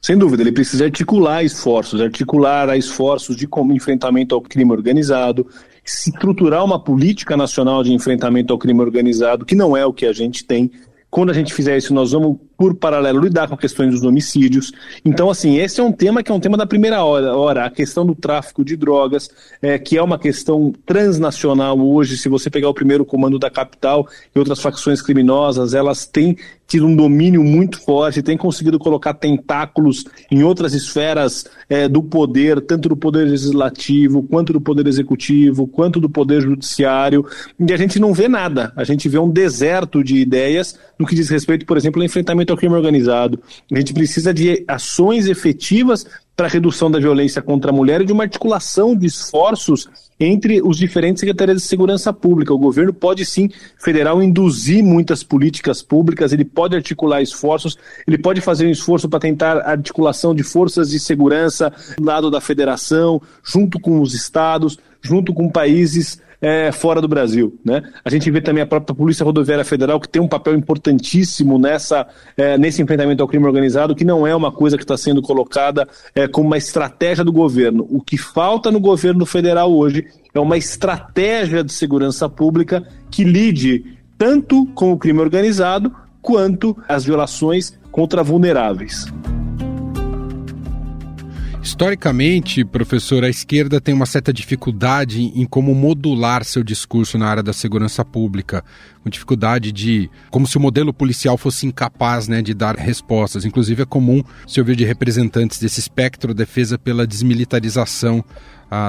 Sem 0.00 0.16
dúvida, 0.16 0.44
ele 0.44 0.52
precisa 0.52 0.84
articular 0.84 1.42
esforços, 1.42 2.00
articular 2.00 2.78
esforços 2.78 3.36
de 3.36 3.48
como 3.48 3.72
enfrentamento 3.72 4.36
ao 4.36 4.40
crime 4.40 4.70
organizado, 4.70 5.48
estruturar 5.84 6.64
uma 6.64 6.78
política 6.78 7.36
nacional 7.36 7.82
de 7.82 7.92
enfrentamento 7.92 8.52
ao 8.52 8.58
crime 8.58 8.80
organizado, 8.80 9.44
que 9.44 9.56
não 9.56 9.76
é 9.76 9.84
o 9.84 9.92
que 9.92 10.06
a 10.06 10.12
gente 10.12 10.44
tem 10.44 10.70
Quando 11.16 11.30
a 11.30 11.32
gente 11.32 11.54
fizer 11.54 11.78
isso, 11.78 11.94
nós 11.94 12.12
vamos, 12.12 12.36
por 12.58 12.74
paralelo, 12.74 13.20
lidar 13.20 13.48
com 13.48 13.54
a 13.54 13.56
questão 13.56 13.88
dos 13.88 14.02
homicídios. 14.02 14.70
Então, 15.02 15.30
assim, 15.30 15.56
esse 15.56 15.80
é 15.80 15.82
um 15.82 15.90
tema 15.90 16.22
que 16.22 16.30
é 16.30 16.34
um 16.34 16.38
tema 16.38 16.58
da 16.58 16.66
primeira 16.66 17.02
hora, 17.02 17.34
hora 17.34 17.64
a 17.64 17.70
questão 17.70 18.04
do 18.04 18.14
tráfico 18.14 18.62
de 18.62 18.76
drogas, 18.76 19.30
é, 19.62 19.78
que 19.78 19.96
é 19.96 20.02
uma 20.02 20.18
questão 20.18 20.74
transnacional 20.84 21.80
hoje. 21.80 22.18
Se 22.18 22.28
você 22.28 22.50
pegar 22.50 22.68
o 22.68 22.74
primeiro 22.74 23.02
comando 23.02 23.38
da 23.38 23.48
capital 23.48 24.06
e 24.34 24.38
outras 24.38 24.60
facções 24.60 25.00
criminosas, 25.00 25.72
elas 25.72 26.04
têm 26.04 26.36
tido 26.66 26.86
um 26.86 26.96
domínio 26.96 27.42
muito 27.44 27.80
forte, 27.80 28.22
têm 28.22 28.36
conseguido 28.36 28.78
colocar 28.78 29.14
tentáculos 29.14 30.04
em 30.30 30.42
outras 30.42 30.74
esferas 30.74 31.46
é, 31.68 31.88
do 31.88 32.02
poder, 32.02 32.60
tanto 32.60 32.88
do 32.88 32.96
poder 32.96 33.24
legislativo, 33.24 34.22
quanto 34.22 34.52
do 34.52 34.60
poder 34.60 34.86
executivo, 34.86 35.66
quanto 35.66 36.00
do 36.00 36.10
poder 36.10 36.42
judiciário, 36.42 37.24
e 37.58 37.72
a 37.72 37.76
gente 37.76 37.98
não 37.98 38.12
vê 38.12 38.28
nada. 38.28 38.72
A 38.76 38.84
gente 38.84 39.08
vê 39.08 39.18
um 39.18 39.30
deserto 39.30 40.02
de 40.02 40.16
ideias 40.16 40.78
no 40.98 41.06
que 41.06 41.14
diz 41.14 41.28
respeito, 41.28 41.64
por 41.66 41.76
exemplo, 41.76 42.00
ao 42.00 42.06
enfrentamento 42.06 42.52
ao 42.52 42.58
crime 42.58 42.74
organizado. 42.74 43.40
A 43.70 43.78
gente 43.78 43.94
precisa 43.94 44.34
de 44.34 44.64
ações 44.66 45.26
efetivas 45.26 46.06
para 46.36 46.46
a 46.46 46.50
redução 46.50 46.90
da 46.90 46.98
violência 46.98 47.40
contra 47.40 47.70
a 47.70 47.74
mulher 47.74 48.02
e 48.02 48.04
de 48.04 48.12
uma 48.12 48.24
articulação 48.24 48.94
de 48.94 49.06
esforços 49.06 49.88
entre 50.20 50.60
os 50.60 50.76
diferentes 50.76 51.20
secretarias 51.20 51.62
de 51.62 51.68
segurança 51.68 52.12
pública. 52.12 52.52
O 52.52 52.58
governo 52.58 52.92
pode 52.92 53.24
sim, 53.24 53.48
federal, 53.78 54.22
induzir 54.22 54.84
muitas 54.84 55.22
políticas 55.22 55.82
públicas, 55.82 56.32
ele 56.32 56.44
pode 56.44 56.76
articular 56.76 57.22
esforços, 57.22 57.76
ele 58.06 58.18
pode 58.18 58.40
fazer 58.40 58.66
um 58.66 58.70
esforço 58.70 59.08
para 59.08 59.20
tentar 59.20 59.58
articulação 59.58 60.34
de 60.34 60.42
forças 60.42 60.90
de 60.90 61.00
segurança 61.00 61.72
do 61.96 62.04
lado 62.04 62.30
da 62.30 62.40
federação, 62.40 63.20
junto 63.42 63.80
com 63.80 64.00
os 64.00 64.14
estados, 64.14 64.78
junto 65.00 65.32
com 65.32 65.48
países 65.48 66.20
é, 66.40 66.70
fora 66.72 67.00
do 67.00 67.08
Brasil. 67.08 67.58
Né? 67.64 67.82
A 68.04 68.10
gente 68.10 68.30
vê 68.30 68.40
também 68.40 68.62
a 68.62 68.66
própria 68.66 68.94
Polícia 68.94 69.24
Rodoviária 69.24 69.64
Federal, 69.64 70.00
que 70.00 70.08
tem 70.08 70.20
um 70.20 70.28
papel 70.28 70.54
importantíssimo 70.54 71.58
nessa, 71.58 72.06
é, 72.36 72.58
nesse 72.58 72.82
enfrentamento 72.82 73.22
ao 73.22 73.28
crime 73.28 73.46
organizado, 73.46 73.94
que 73.94 74.04
não 74.04 74.26
é 74.26 74.34
uma 74.34 74.52
coisa 74.52 74.76
que 74.76 74.84
está 74.84 74.96
sendo 74.96 75.22
colocada 75.22 75.88
é, 76.14 76.26
como 76.28 76.46
uma 76.46 76.58
estratégia 76.58 77.24
do 77.24 77.32
governo. 77.32 77.86
O 77.90 78.00
que 78.00 78.16
falta 78.16 78.70
no 78.70 78.80
governo 78.80 79.24
federal 79.24 79.72
hoje 79.72 80.06
é 80.34 80.40
uma 80.40 80.56
estratégia 80.56 81.64
de 81.64 81.72
segurança 81.72 82.28
pública 82.28 82.86
que 83.10 83.24
lide 83.24 83.96
tanto 84.18 84.66
com 84.74 84.92
o 84.92 84.98
crime 84.98 85.20
organizado 85.20 85.94
quanto 86.20 86.76
as 86.88 87.04
violações 87.04 87.78
contra 87.90 88.22
vulneráveis. 88.22 89.06
Historicamente, 91.66 92.64
professor, 92.64 93.24
a 93.24 93.28
esquerda 93.28 93.80
tem 93.80 93.92
uma 93.92 94.06
certa 94.06 94.32
dificuldade 94.32 95.20
em 95.20 95.44
como 95.44 95.74
modular 95.74 96.44
seu 96.44 96.62
discurso 96.62 97.18
na 97.18 97.26
área 97.26 97.42
da 97.42 97.52
segurança 97.52 98.04
pública, 98.04 98.62
com 99.02 99.10
dificuldade 99.10 99.72
de, 99.72 100.08
como 100.30 100.46
se 100.46 100.56
o 100.56 100.60
modelo 100.60 100.94
policial 100.94 101.36
fosse 101.36 101.66
incapaz, 101.66 102.28
né, 102.28 102.40
de 102.40 102.54
dar 102.54 102.76
respostas. 102.76 103.44
Inclusive 103.44 103.82
é 103.82 103.84
comum 103.84 104.22
se 104.46 104.60
ouvir 104.60 104.76
de 104.76 104.84
representantes 104.84 105.58
desse 105.58 105.80
espectro 105.80 106.32
defesa 106.32 106.78
pela 106.78 107.04
desmilitarização 107.04 108.24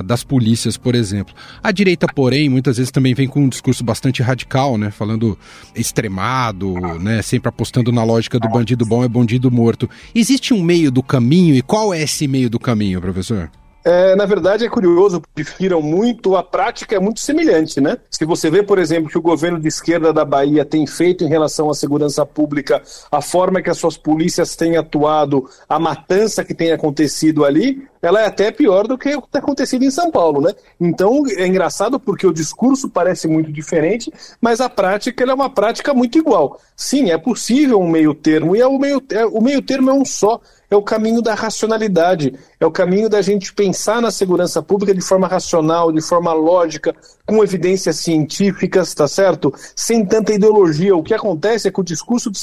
das 0.06 0.24
polícias, 0.24 0.78
por 0.78 0.96
exemplo. 0.96 1.34
A 1.62 1.72
direita, 1.72 2.08
porém, 2.08 2.50
muitas 2.50 2.78
vezes 2.78 2.92
também 2.92 3.14
vem 3.14 3.28
com 3.28 3.42
um 3.42 3.50
discurso 3.50 3.84
bastante 3.84 4.22
radical, 4.22 4.78
né? 4.78 4.92
Falando 4.92 5.38
extremado, 5.76 6.74
né? 7.00 7.22
Sempre 7.22 7.50
apostando 7.50 7.92
na 7.92 8.04
lógica 8.04 8.40
do 8.40 8.50
bandido 8.50 8.86
bom 8.86 9.04
é 9.04 9.08
bandido 9.08 9.52
morto. 9.52 9.90
Existe 10.14 10.54
um 10.54 10.62
meio 10.62 10.92
do 10.92 11.04
caminho 11.04 11.56
e 11.56 11.62
qual 11.62 11.94
é 11.94 12.02
esse 12.02 12.28
meio 12.28 12.50
do 12.50 12.60
caminho, 12.60 13.02
professor? 13.02 13.50
É, 13.84 14.16
na 14.16 14.26
verdade, 14.26 14.66
é 14.66 14.70
curioso, 14.70 15.22
difiram 15.36 15.82
muito, 15.82 16.36
a 16.36 16.44
prática 16.44 16.96
é 16.96 17.00
muito 17.00 17.22
semelhante, 17.22 17.80
né? 17.80 17.98
Se 18.12 18.26
você 18.26 18.50
vê, 18.50 18.62
por 18.62 18.80
exemplo, 18.80 19.10
que 19.10 19.18
o 19.18 19.22
governo 19.22 19.60
de 19.60 19.68
esquerda 19.70 20.12
da 20.12 20.26
Bahia 20.26 20.66
tem 20.66 20.86
feito 20.86 21.24
em 21.24 21.30
relação 21.30 21.70
à 21.70 21.74
segurança 21.74 22.26
pública, 22.26 22.82
a 23.10 23.22
forma 23.22 23.62
que 23.62 23.70
as 23.70 23.78
suas 23.78 23.96
polícias 23.96 24.58
têm 24.58 24.76
atuado, 24.76 25.50
a 25.70 25.80
matança 25.80 26.44
que 26.44 26.54
tem 26.54 26.72
acontecido 26.72 27.46
ali, 27.46 27.88
ela 28.02 28.22
é 28.22 28.26
até 28.26 28.52
pior 28.52 28.88
do 28.88 28.98
que 28.98 29.16
o 29.16 29.22
que 29.22 29.30
tem 29.32 29.40
acontecido 29.40 29.84
em 29.84 29.92
São 29.92 30.12
Paulo, 30.12 30.42
né? 30.42 30.54
Então, 30.80 31.24
é 31.38 31.48
engraçado 31.48 32.00
porque 32.00 32.28
o 32.28 32.34
discurso 32.34 32.90
parece 32.90 33.28
muito 33.28 33.52
diferente, 33.52 34.12
mas 34.42 34.60
a 34.60 34.70
prática 34.70 35.24
é 35.24 35.34
uma 35.34 35.50
prática 35.50 35.94
muito 35.94 36.18
igual. 36.18 36.60
Sim, 36.76 37.10
é 37.10 37.18
possível 37.18 37.80
um 37.80 37.90
meio 37.90 38.14
termo, 38.14 38.56
e 38.56 38.62
é 38.62 38.68
o 38.68 38.78
meio, 38.78 39.02
é, 39.12 39.26
o 39.26 39.42
meio 39.42 39.62
termo 39.62 39.90
é 39.90 39.94
um 39.94 40.06
só 40.06 40.42
é 40.70 40.76
o 40.76 40.82
caminho 40.82 41.22
da 41.22 41.34
racionalidade, 41.34 42.34
é 42.60 42.66
o 42.66 42.72
caminho 42.72 43.10
da 43.10 43.22
gente 43.22 43.54
pensar 43.54 44.02
na 44.02 44.12
segurança 44.12 44.62
pública 44.62 44.94
de 44.94 45.02
forma 45.02 45.28
racional, 45.28 45.92
de 45.92 46.02
forma 46.02 46.34
lógica, 46.34 46.94
com 47.26 47.44
evidências 47.44 47.98
científicas, 47.98 48.94
tá 48.94 49.08
certo? 49.08 49.54
Sem 49.76 50.06
tanta 50.06 50.34
ideologia. 50.34 50.96
O 50.96 51.04
que 51.04 51.14
acontece 51.14 51.68
é 51.68 51.72
que 51.72 51.80
o 51.80 51.84
discurso 51.84 52.30
de 52.30 52.40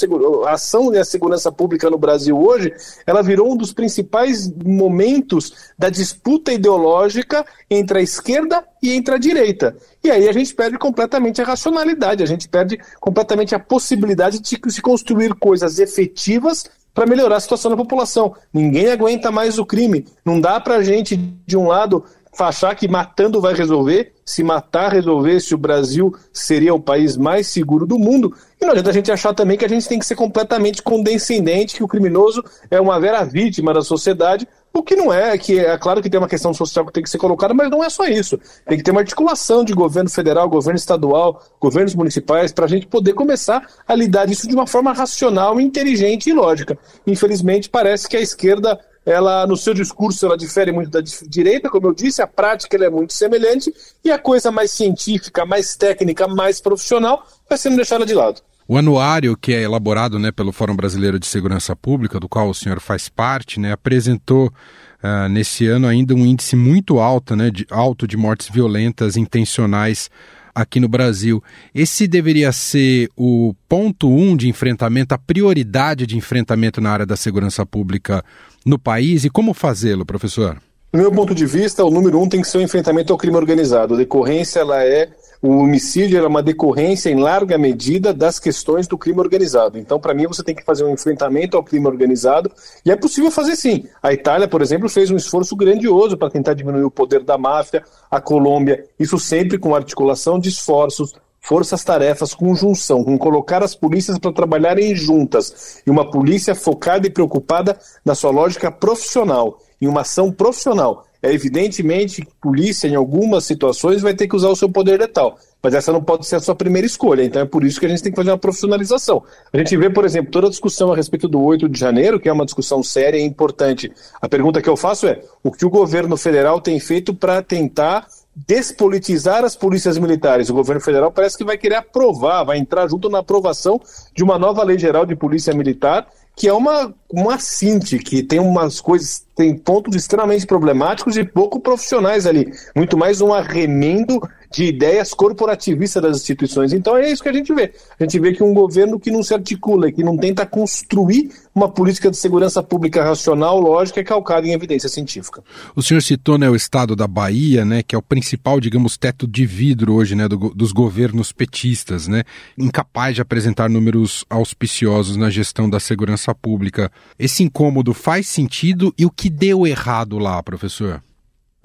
a 0.47 0.52
ação 0.52 0.90
da 0.90 1.04
segurança 1.04 1.52
pública 1.52 1.90
no 1.90 1.99
Brasil 1.99 2.38
hoje, 2.38 2.73
ela 3.07 3.23
virou 3.23 3.52
um 3.52 3.57
dos 3.57 3.73
principais 3.73 4.50
momentos 4.64 5.73
da 5.78 5.90
disputa 5.90 6.52
ideológica 6.52 7.45
entre 7.71 7.99
a 7.99 8.02
esquerda 8.02 8.64
e 8.83 8.93
entre 8.93 9.14
a 9.14 9.19
direita. 9.19 9.76
E 10.02 10.11
aí 10.11 10.28
a 10.28 10.33
gente 10.33 10.54
perde 10.54 10.78
completamente 10.78 11.40
a 11.40 11.45
racionalidade, 11.45 12.23
a 12.23 12.26
gente 12.26 12.49
perde 12.49 12.78
completamente 13.00 13.54
a 13.54 13.59
possibilidade 13.59 14.40
de 14.40 14.49
se 14.49 14.83
construir 14.83 15.35
coisas 15.35 15.78
efetivas 15.78 16.64
para 16.94 17.06
melhorar 17.06 17.36
a 17.36 17.40
situação 17.40 17.70
da 17.70 17.76
população. 17.76 18.34
Ninguém 18.52 18.90
aguenta 18.90 19.30
mais 19.30 19.58
o 19.58 19.66
crime. 19.66 20.06
Não 20.24 20.40
dá 20.40 20.60
para 20.60 20.76
a 20.76 20.82
gente, 20.82 21.16
de 21.16 21.56
um 21.56 21.66
lado, 21.66 22.04
achar 22.38 22.74
que 22.74 22.88
matando 22.88 23.40
vai 23.40 23.52
resolver, 23.52 24.13
se 24.25 24.43
matar 24.43 24.93
resolvesse, 24.93 25.54
o 25.54 25.59
Brasil 25.59 26.14
seria 26.33 26.75
o 26.75 26.81
país 26.81 27.16
mais 27.16 27.49
seguro 27.49 27.87
do 27.87 27.99
mundo. 27.99 28.35
E 28.61 28.64
não 28.64 28.73
adianta 28.73 28.90
a 28.90 28.93
gente 28.93 29.12
achar 29.12 29.35
também 29.35 29.59
que 29.59 29.64
a 29.64 29.69
gente 29.69 29.88
tem 29.88 29.99
que 29.99 30.07
ser 30.07 30.14
completamente 30.14 30.83
condescendente, 30.83 31.76
que 31.76 31.85
o 31.85 31.88
criminoso 31.88 32.43
é 32.71 32.81
uma 32.81 32.99
vera 32.99 33.23
vítima 33.25 33.75
da 33.75 33.83
sociedade, 33.83 34.49
o 34.73 34.83
que 34.83 34.97
não 34.97 35.12
é, 35.12 35.38
que 35.38 35.61
é 35.61 35.78
claro 35.78 36.02
que 36.02 36.11
tem 36.11 36.19
uma 36.19 36.28
questão 36.28 36.52
social 36.52 36.85
que 36.85 36.93
tem 36.93 37.02
que 37.02 37.09
ser 37.09 37.19
colocada, 37.19 37.54
mas 37.54 37.71
não 37.71 37.85
é 37.85 37.88
só 37.88 38.07
isso. 38.07 38.40
Tem 38.66 38.76
que 38.76 38.83
ter 38.83 38.90
uma 38.90 39.02
articulação 39.02 39.64
de 39.64 39.73
governo 39.73 40.11
federal, 40.11 40.49
governo 40.49 40.76
estadual, 40.76 41.40
governos 41.61 41.95
municipais, 41.95 42.50
para 42.50 42.64
a 42.64 42.69
gente 42.69 42.87
poder 42.88 43.12
começar 43.12 43.64
a 43.87 43.95
lidar 43.95 44.28
isso 44.28 44.49
de 44.49 44.54
uma 44.54 44.66
forma 44.66 44.93
racional, 44.93 45.61
inteligente 45.61 46.28
e 46.28 46.33
lógica. 46.33 46.76
Infelizmente, 47.07 47.71
parece 47.71 48.09
que 48.09 48.16
a 48.16 48.21
esquerda 48.21 48.81
ela 49.04 49.46
no 49.46 49.56
seu 49.56 49.75
discurso 49.75 50.25
ela 50.25 50.37
difere 50.37 50.73
muito 50.73 50.90
da 50.90 51.00
direita, 51.00 51.68
como 51.68 51.88
eu 51.88 51.94
disse, 51.94 52.23
a 52.23 52.26
prática 52.26 52.76
ela 52.76 52.87
é 52.87 52.90
muito 52.90 53.12
semelhante 53.12 53.73
e 54.04 54.11
a 54.11 54.18
coisa 54.18 54.50
mais 54.50 54.70
científica, 54.70 55.44
mais 55.44 55.76
técnica, 55.76 56.26
mais 56.26 56.61
profissional 56.61 57.26
vai 57.49 57.58
sendo 57.58 57.76
deixada 57.76 58.06
de 58.06 58.14
lado. 58.14 58.40
O 58.66 58.78
anuário 58.78 59.37
que 59.37 59.52
é 59.52 59.62
elaborado 59.62 60.18
né, 60.18 60.32
pelo 60.32 60.50
Fórum 60.50 60.75
Brasileiro 60.75 61.18
de 61.18 61.26
Segurança 61.26 61.76
Pública, 61.76 62.18
do 62.18 62.28
qual 62.28 62.49
o 62.49 62.54
senhor 62.54 62.80
faz 62.80 63.11
parte, 63.11 63.61
né, 63.61 63.73
apresentou 63.73 64.46
uh, 64.46 65.28
nesse 65.28 65.66
ano 65.66 65.87
ainda 65.87 66.14
um 66.14 66.25
índice 66.25 66.56
muito 66.56 66.99
alto, 66.99 67.37
né, 67.37 67.50
de, 67.50 67.66
alto 67.70 68.06
de 68.06 68.16
mortes 68.16 68.49
violentas 68.49 69.18
intencionais 69.18 70.11
aqui 70.54 70.80
no 70.80 70.88
Brasil. 70.88 71.42
Esse 71.75 72.06
deveria 72.06 72.52
ser 72.52 73.11
o 73.14 73.54
ponto 73.68 74.08
um 74.08 74.34
de 74.34 74.49
enfrentamento, 74.49 75.14
a 75.14 75.18
prioridade 75.18 76.06
de 76.06 76.16
enfrentamento 76.16 76.80
na 76.80 76.90
área 76.90 77.04
da 77.04 77.16
segurança 77.16 77.66
pública 77.66 78.25
no 78.64 78.78
país 78.78 79.25
e 79.25 79.30
como 79.30 79.52
fazê-lo, 79.52 80.06
professor? 80.06 80.61
Do 80.92 80.99
meu 80.99 81.11
ponto 81.11 81.35
de 81.35 81.44
vista, 81.44 81.85
o 81.85 81.90
número 81.90 82.21
um 82.21 82.28
tem 82.28 82.40
que 82.40 82.47
ser 82.47 82.59
o 82.59 82.62
enfrentamento 82.62 83.12
ao 83.12 83.18
crime 83.18 83.37
organizado. 83.37 83.94
A 83.94 83.97
decorrência 83.97 84.61
ela 84.61 84.85
é 84.85 85.09
o 85.44 85.59
homicídio 85.59 86.18
é 86.18 86.26
uma 86.26 86.42
decorrência 86.42 87.11
em 87.11 87.21
larga 87.21 87.59
medida 87.59 88.14
das 88.14 88.38
questões 88.38 88.88
do 88.88 88.97
crime 88.97 89.21
organizado. 89.21 89.78
Então, 89.78 90.00
para 90.00 90.14
mim, 90.14 90.26
você 90.26 90.42
tem 90.42 90.54
que 90.54 90.64
fazer 90.64 90.85
um 90.85 90.90
enfrentamento 90.90 91.54
ao 91.54 91.62
crime 91.62 91.87
organizado 91.87 92.50
e 92.83 92.90
é 92.90 92.97
possível 92.97 93.30
fazer 93.30 93.54
sim. 93.54 93.85
A 94.02 94.11
Itália, 94.11 94.49
por 94.49 94.62
exemplo, 94.62 94.88
fez 94.88 95.11
um 95.11 95.16
esforço 95.16 95.54
grandioso 95.54 96.16
para 96.16 96.30
tentar 96.30 96.54
diminuir 96.54 96.85
o 96.85 96.90
poder 96.90 97.23
da 97.23 97.37
máfia, 97.37 97.85
a 98.11 98.23
Colômbia, 98.23 98.87
isso 98.99 99.18
sempre 99.18 99.59
com 99.59 99.75
articulação 99.75 100.38
de 100.38 100.49
esforços, 100.49 101.12
forças-tarefas, 101.44 102.32
conjunção, 102.32 103.04
com 103.04 103.18
colocar 103.18 103.62
as 103.62 103.74
polícias 103.74 104.18
para 104.18 104.32
trabalharem 104.32 104.96
juntas 104.96 105.82
e 105.86 105.90
uma 105.90 106.10
polícia 106.10 106.54
focada 106.54 107.06
e 107.06 107.10
preocupada 107.10 107.78
na 108.02 108.14
sua 108.14 108.30
lógica 108.30 108.72
profissional, 108.72 109.58
em 109.80 109.86
uma 109.86 110.00
ação 110.00 110.32
profissional. 110.32 111.04
É 111.22 111.32
evidentemente 111.32 112.22
que 112.22 112.32
polícia, 112.40 112.88
em 112.88 112.94
algumas 112.94 113.44
situações, 113.44 114.00
vai 114.00 114.14
ter 114.14 114.26
que 114.26 114.36
usar 114.36 114.48
o 114.48 114.56
seu 114.56 114.70
poder 114.70 114.98
letal, 114.98 115.38
mas 115.62 115.74
essa 115.74 115.92
não 115.92 116.02
pode 116.02 116.26
ser 116.26 116.36
a 116.36 116.40
sua 116.40 116.54
primeira 116.54 116.86
escolha, 116.86 117.22
então 117.22 117.40
é 117.40 117.46
por 117.46 117.62
isso 117.62 117.78
que 117.78 117.86
a 117.86 117.88
gente 117.88 118.02
tem 118.02 118.12
que 118.12 118.16
fazer 118.16 118.30
uma 118.30 118.38
profissionalização. 118.38 119.22
A 119.52 119.58
gente 119.58 119.76
vê, 119.76 119.88
por 119.88 120.04
exemplo, 120.04 120.30
toda 120.30 120.46
a 120.46 120.50
discussão 120.50 120.92
a 120.92 120.96
respeito 120.96 121.28
do 121.28 121.42
8 121.42 121.68
de 121.68 121.78
janeiro, 121.78 122.18
que 122.20 122.28
é 122.28 122.32
uma 122.32 122.44
discussão 122.44 122.82
séria 122.82 123.18
e 123.18 123.22
importante. 123.22 123.92
A 124.20 124.28
pergunta 124.28 124.60
que 124.60 124.68
eu 124.68 124.76
faço 124.76 125.06
é: 125.06 125.20
o 125.42 125.50
que 125.50 125.64
o 125.64 125.70
governo 125.70 126.16
federal 126.16 126.60
tem 126.60 126.78
feito 126.78 127.14
para 127.14 127.42
tentar 127.42 128.06
despolitizar 128.35 129.45
as 129.45 129.55
polícias 129.55 129.99
militares. 129.99 130.50
O 130.50 130.55
governo 130.55 130.81
federal 130.81 131.12
parece 131.12 131.38
que 131.38 131.45
vai 131.45 131.57
querer 131.57 131.76
aprovar, 131.76 132.45
vai 132.45 132.59
entrar 132.59 132.88
junto 132.88 133.09
na 133.09 133.19
aprovação 133.19 133.81
de 134.14 134.25
uma 134.25 134.38
nova 134.38 134.62
lei 134.64 134.79
geral 134.79 135.07
de 135.07 135.14
polícia 135.14 135.55
militar, 135.55 136.07
que 136.37 136.49
é 136.49 136.53
uma, 136.53 136.93
uma 137.11 137.38
cinte, 137.38 137.99
que 137.99 138.23
tem 138.23 138.41
umas 138.41 138.81
coisas, 138.81 139.25
tem 139.37 139.57
pontos 139.57 139.95
extremamente 139.95 140.47
problemáticos 140.47 141.17
e 141.17 141.25
pouco 141.25 141.61
profissionais 141.61 142.26
ali. 142.26 142.53
Muito 142.75 142.97
mais 142.97 143.21
um 143.21 143.33
arremendo 143.33 144.21
de 144.54 144.66
ideias 144.66 145.12
corporativistas 145.12 146.00
das 146.00 146.16
instituições. 146.18 146.73
Então 146.73 146.96
é 146.96 147.11
isso 147.11 147.23
que 147.23 147.28
a 147.28 147.32
gente 147.32 147.52
vê. 147.52 147.73
A 147.99 148.04
gente 148.04 148.20
vê 148.20 148.32
que 148.32 148.42
um 148.42 148.54
governo 148.54 149.00
que 149.00 149.11
não 149.11 149.23
se 149.23 149.34
articula, 149.34 149.90
que 149.90 150.04
não 150.04 150.16
tenta 150.16 150.46
construir 150.46 151.30
uma 151.52 151.68
política 151.68 152.08
de 152.08 152.16
segurança 152.16 152.62
pública 152.62 153.02
racional, 153.02 153.61
lógica 153.61 154.00
e 154.00 154.04
calcada 154.04 154.46
em 154.46 154.52
evidência 154.52 154.88
científica. 154.88 155.42
O 155.75 155.82
senhor 155.82 156.00
citou 156.00 156.38
né, 156.38 156.49
o 156.49 156.54
estado 156.54 156.94
da 156.94 157.08
Bahia, 157.08 157.64
né, 157.64 157.82
que 157.82 157.96
é 157.96 157.99
o 157.99 158.02
principal, 158.02 158.61
digamos, 158.61 158.96
teto 158.96 159.26
de 159.26 159.44
vidro 159.44 159.94
hoje 159.94 160.14
né, 160.14 160.28
do, 160.28 160.37
dos 160.54 160.70
governos 160.70 161.32
petistas, 161.32 162.06
né, 162.06 162.23
incapaz 162.56 163.16
de 163.16 163.23
apresentar 163.23 163.68
números 163.68 164.25
auspiciosos 164.30 165.16
na 165.16 165.30
gestão 165.30 165.68
da 165.68 165.80
segurança 165.80 166.32
pública. 166.32 166.92
Esse 167.18 167.42
incômodo 167.42 167.92
faz 167.92 168.28
sentido 168.28 168.94
e 168.96 169.04
o 169.04 169.11
que 169.11 169.28
deu 169.28 169.66
errado 169.66 170.16
lá, 170.18 170.40
professor? 170.42 171.02